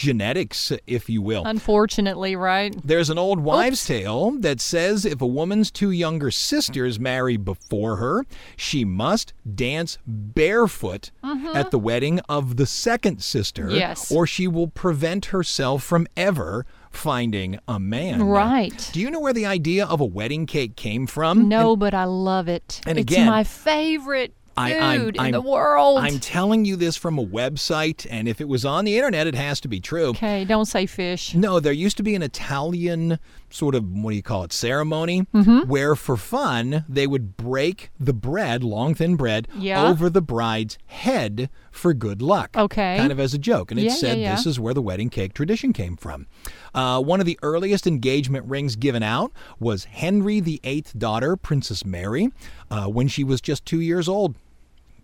genetics, 0.01 0.71
if 0.87 1.09
you 1.09 1.21
will. 1.21 1.43
Unfortunately, 1.45 2.35
right? 2.35 2.75
There's 2.83 3.09
an 3.11 3.17
old 3.19 3.39
wives' 3.39 3.85
tale 3.85 4.31
that 4.39 4.59
says 4.59 5.05
if 5.05 5.21
a 5.21 5.27
woman's 5.27 5.69
two 5.69 5.91
younger 5.91 6.31
sisters 6.31 6.99
marry 6.99 7.37
before 7.37 7.97
her, 7.97 8.25
she 8.55 8.83
must 8.83 9.33
dance 9.55 9.97
barefoot 10.07 11.11
at 11.53 11.71
the 11.71 11.79
wedding 11.79 12.19
of 12.27 12.57
the 12.57 12.65
second 12.65 13.21
sister, 13.23 13.65
Mm-hmm. 13.67 13.75
Yes. 13.75 14.11
or 14.11 14.25
she 14.25 14.47
will 14.47 14.67
prevent 14.67 15.25
herself 15.25 15.83
from 15.83 16.07
ever 16.17 16.65
finding 16.89 17.59
a 17.67 17.79
man. 17.79 18.23
Right. 18.23 18.89
Do 18.91 18.99
you 18.99 19.11
know 19.11 19.19
where 19.19 19.33
the 19.33 19.45
idea 19.45 19.85
of 19.85 20.01
a 20.01 20.05
wedding 20.05 20.45
cake 20.45 20.75
came 20.75 21.05
from? 21.07 21.47
No, 21.47 21.75
but 21.75 21.93
I 21.93 22.05
love 22.05 22.47
it. 22.47 22.81
and 22.87 22.97
it's 22.97 23.11
again, 23.11 23.27
my 23.27 23.43
favorite 23.43 24.33
I- 24.57 24.73
I'm- 24.75 25.01
food 25.01 25.17
I'm- 25.17 25.27
in 25.27 25.31
the 25.31 25.41
world. 25.41 25.99
I'm 25.99 26.19
telling 26.19 26.65
you 26.65 26.75
this 26.75 26.97
from 26.97 27.17
a 27.17 27.25
website, 27.25 28.05
and 28.09 28.27
if 28.27 28.41
it 28.41 28.47
was 28.47 28.65
on 28.65 28.85
the 28.85 28.95
internet, 28.97 29.27
it 29.27 29.35
has 29.35 29.59
to 29.61 29.67
be 29.67 29.79
true. 29.79 30.07
okay, 30.09 30.43
don't 30.45 30.65
say 30.65 30.85
fish. 30.85 31.33
No, 31.35 31.59
there 31.59 31.71
used 31.73 31.97
to 31.97 32.03
be 32.03 32.15
an 32.15 32.21
Italian 32.21 33.17
sort 33.51 33.75
of 33.75 33.83
what 33.91 34.11
do 34.11 34.15
you 34.15 34.23
call 34.23 34.43
it 34.43 34.51
ceremony 34.53 35.27
Mm-hmm. 35.33 35.67
where 35.69 35.95
for 35.95 36.17
fun 36.17 36.85
they 36.89 37.05
would 37.05 37.37
break 37.37 37.91
the 37.99 38.13
bread, 38.13 38.63
long 38.63 38.95
thin 38.95 39.15
bread, 39.15 39.47
Yeah. 39.57 39.87
over 39.87 40.09
the 40.09 40.21
bride's 40.21 40.77
head 40.87 41.49
for 41.69 41.93
good 41.93 42.21
luck. 42.21 42.55
Okay. 42.57 42.97
Kind 42.97 43.11
of 43.11 43.19
as 43.19 43.33
a 43.33 43.37
joke. 43.37 43.71
And 43.71 43.79
it 43.79 43.83
Yeah, 43.83 43.93
said 43.95 44.17
yeah. 44.19 44.35
this 44.35 44.45
is 44.45 44.59
where 44.59 44.73
the 44.73 44.81
wedding 44.81 45.09
cake 45.09 45.33
tradition 45.33 45.73
came 45.73 45.95
from. 45.97 46.27
Uh, 46.73 47.01
one 47.01 47.19
of 47.19 47.25
the 47.25 47.37
earliest 47.43 47.85
engagement 47.85 48.45
rings 48.47 48.75
given 48.75 49.03
out 49.03 49.31
was 49.59 49.83
Henry 49.85 50.39
VIII's 50.39 50.93
daughter, 50.93 51.35
Princess 51.35 51.85
Mary, 51.85 52.31
uh, 52.69 52.85
when 52.85 53.07
she 53.07 53.23
was 53.23 53.41
just 53.41 53.65
two 53.65 53.79
years 53.81 54.07
old. 54.09 54.35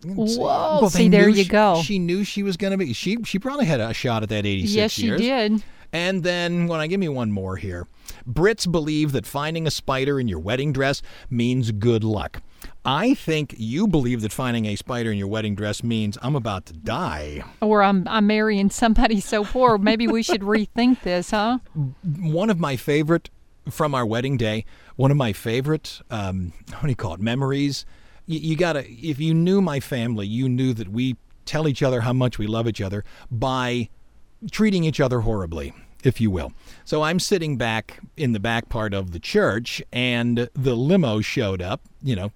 Whoa. 0.06 0.26
Well, 0.82 0.90
See, 0.90 1.10
there 1.10 1.28
you 1.28 1.44
she- 1.44 1.50
go. 1.50 1.82
She 1.84 2.00
knew 2.00 2.24
she 2.24 2.44
was 2.44 2.56
going 2.56 2.72
to 2.72 2.78
be. 2.78 2.94
She 2.94 3.18
she 3.24 3.40
probably 3.40 3.66
had 3.66 3.80
a 3.82 3.94
shot 3.94 4.24
at 4.24 4.30
that 4.30 4.46
86 4.46 4.74
yes, 4.76 4.92
she 4.92 5.06
years. 5.08 5.20
did. 5.22 5.64
And 5.94 6.24
then, 6.24 6.68
when 6.68 6.80
I 6.80 6.88
give 6.88 7.00
me 7.00 7.10
one 7.10 7.32
more 7.32 7.56
here, 7.56 7.88
Brits 8.30 8.70
believe 8.70 9.12
that 9.14 9.26
finding 9.26 9.66
a 9.68 9.72
spider 9.72 10.20
in 10.20 10.28
your 10.28 10.40
wedding 10.40 10.74
dress 10.74 11.02
means 11.30 11.72
good 11.72 12.04
luck. 12.04 12.42
I 12.84 13.14
think 13.14 13.56
you 13.58 13.88
believe 13.88 14.22
that 14.22 14.32
finding 14.32 14.66
a 14.66 14.76
spider 14.76 15.12
in 15.12 15.18
your 15.18 15.28
wedding 15.28 15.56
dress 15.56 15.84
means 15.84 16.18
I'm 16.22 16.36
about 16.36 16.66
to 16.68 16.74
die. 16.74 17.44
Or 17.62 17.84
I'm 17.84 18.08
I'm 18.08 18.28
marrying 18.28 18.70
somebody 18.70 19.20
so 19.20 19.44
poor. 19.44 19.78
Maybe 19.78 20.08
we 20.08 20.24
should 20.24 20.42
rethink 20.42 21.02
this, 21.02 21.32
huh? 21.32 21.60
One 22.22 22.50
of 22.50 22.60
my 22.60 22.76
favorite 22.76 23.30
from 23.70 23.94
our 23.94 24.06
wedding 24.06 24.38
day, 24.38 24.66
one 24.96 25.12
of 25.12 25.18
my 25.18 25.34
favorite, 25.34 26.02
um, 26.10 26.54
what 26.72 26.84
do 26.84 26.90
you 26.90 26.96
call 26.96 27.14
it, 27.14 27.20
memories. 27.20 27.86
You, 28.26 28.40
you 28.40 28.56
gotta, 28.56 28.86
if 28.90 29.20
you 29.20 29.34
knew 29.34 29.62
my 29.62 29.80
family, 29.80 30.26
you 30.26 30.48
knew 30.48 30.74
that 30.74 30.90
we 30.90 31.18
tell 31.46 31.68
each 31.68 31.84
other 31.84 32.02
how 32.02 32.14
much 32.14 32.38
we 32.38 32.48
love 32.48 32.68
each 32.68 32.82
other 32.82 33.04
by 33.32 33.90
treating 34.52 34.84
each 34.84 35.00
other 35.00 35.22
horribly, 35.22 35.74
if 36.08 36.22
you 36.22 36.32
will. 36.32 36.54
So 36.86 37.04
I'm 37.04 37.20
sitting 37.20 37.58
back 37.58 38.00
in 38.16 38.32
the 38.32 38.40
back 38.40 38.70
part 38.70 38.94
of 38.94 39.12
the 39.12 39.20
church, 39.20 39.84
and 39.92 40.50
the 40.54 40.76
limo 40.76 41.20
showed 41.22 41.62
up, 41.62 41.82
you 42.02 42.16
know, 42.16 42.32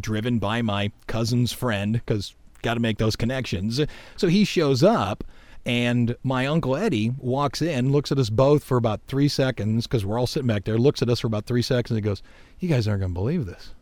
driven 0.00 0.38
by 0.38 0.62
my 0.62 0.90
cousin's 1.06 1.52
friend, 1.52 1.92
because 1.92 2.34
got 2.62 2.74
to 2.74 2.80
make 2.80 2.98
those 2.98 3.14
connections. 3.14 3.80
So 4.16 4.28
he 4.28 4.44
shows 4.44 4.82
up, 4.82 5.24
and 5.66 6.16
my 6.22 6.46
Uncle 6.46 6.74
Eddie 6.74 7.12
walks 7.18 7.60
in, 7.60 7.92
looks 7.92 8.10
at 8.10 8.18
us 8.18 8.30
both 8.30 8.64
for 8.64 8.78
about 8.78 9.00
three 9.08 9.28
seconds, 9.28 9.86
because 9.86 10.06
we're 10.06 10.18
all 10.18 10.26
sitting 10.26 10.48
back 10.48 10.64
there, 10.64 10.78
looks 10.78 11.02
at 11.02 11.10
us 11.10 11.20
for 11.20 11.26
about 11.26 11.44
three 11.44 11.62
seconds, 11.62 11.90
and 11.90 11.98
he 11.98 12.02
goes, 12.02 12.22
You 12.60 12.68
guys 12.68 12.88
aren't 12.88 13.00
going 13.00 13.12
to 13.12 13.14
believe 13.20 13.44
this. 13.44 13.74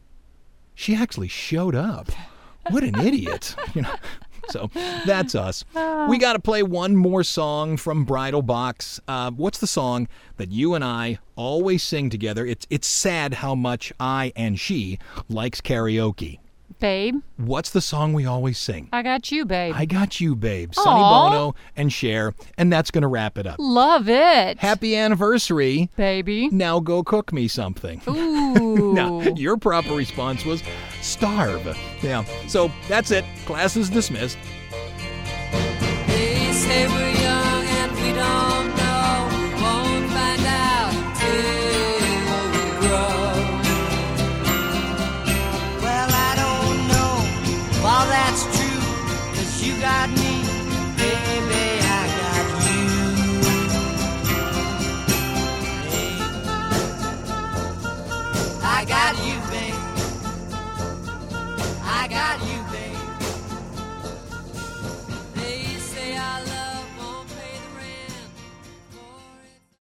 She 0.75 0.95
actually 0.97 1.29
showed 1.29 1.77
up. 1.77 2.09
What 2.71 2.83
an 2.83 2.99
idiot. 2.99 3.55
You 3.75 3.83
know. 3.83 3.95
So 4.51 4.71
that's 5.07 5.35
us. 5.35 5.65
We 6.09 6.19
got 6.19 6.35
to 6.35 6.39
play 6.41 6.63
one 6.63 6.97
more 6.97 7.23
song 7.23 7.77
from 7.77 8.05
Bridal 8.05 8.43
Box. 8.43 9.01
Uh, 9.07 9.31
what's 9.31 9.59
the 9.59 9.67
song 9.67 10.09
that 10.37 10.51
you 10.51 10.75
and 10.75 10.85
I 10.85 11.19
always 11.37 11.83
sing 11.83 12.11
together? 12.11 12.45
It's 12.45 12.67
it's 12.71 12.87
sad 12.87 13.35
how 13.35 13.55
much 13.55 13.93
I 14.01 14.33
and 14.37 14.59
she 14.59 14.99
likes 15.29 15.61
karaoke. 15.61 16.39
Babe, 16.81 17.17
What's 17.37 17.71
the 17.71 17.81
song 17.83 18.13
we 18.15 18.25
always 18.27 18.59
sing? 18.59 18.89
I 18.93 19.03
got 19.03 19.31
you, 19.31 19.45
babe. 19.45 19.75
I 19.77 19.85
got 19.85 20.21
you, 20.21 20.35
babe. 20.35 20.75
Sonny 20.75 21.01
Bono 21.01 21.55
and 21.77 21.93
Cher, 21.93 22.35
and 22.57 22.73
that's 22.73 22.91
gonna 22.91 23.09
wrap 23.09 23.37
it 23.39 23.47
up. 23.47 23.57
Love 23.59 24.09
it. 24.09 24.59
Happy 24.59 24.97
anniversary. 24.97 25.91
baby. 25.97 26.49
Now 26.49 26.81
go 26.81 27.03
cook 27.03 27.33
me 27.33 27.49
something. 27.49 28.01
Ooh. 28.09 28.95
Now, 28.95 29.21
your 29.21 29.57
proper 29.59 29.95
response 29.95 30.45
was 30.45 30.63
starve. 31.03 31.77
Yeah. 32.03 32.25
So 32.49 32.71
that's 32.89 33.11
it. 33.11 33.25
Class 33.45 33.77
is 33.77 33.91
dismissed. 33.91 34.39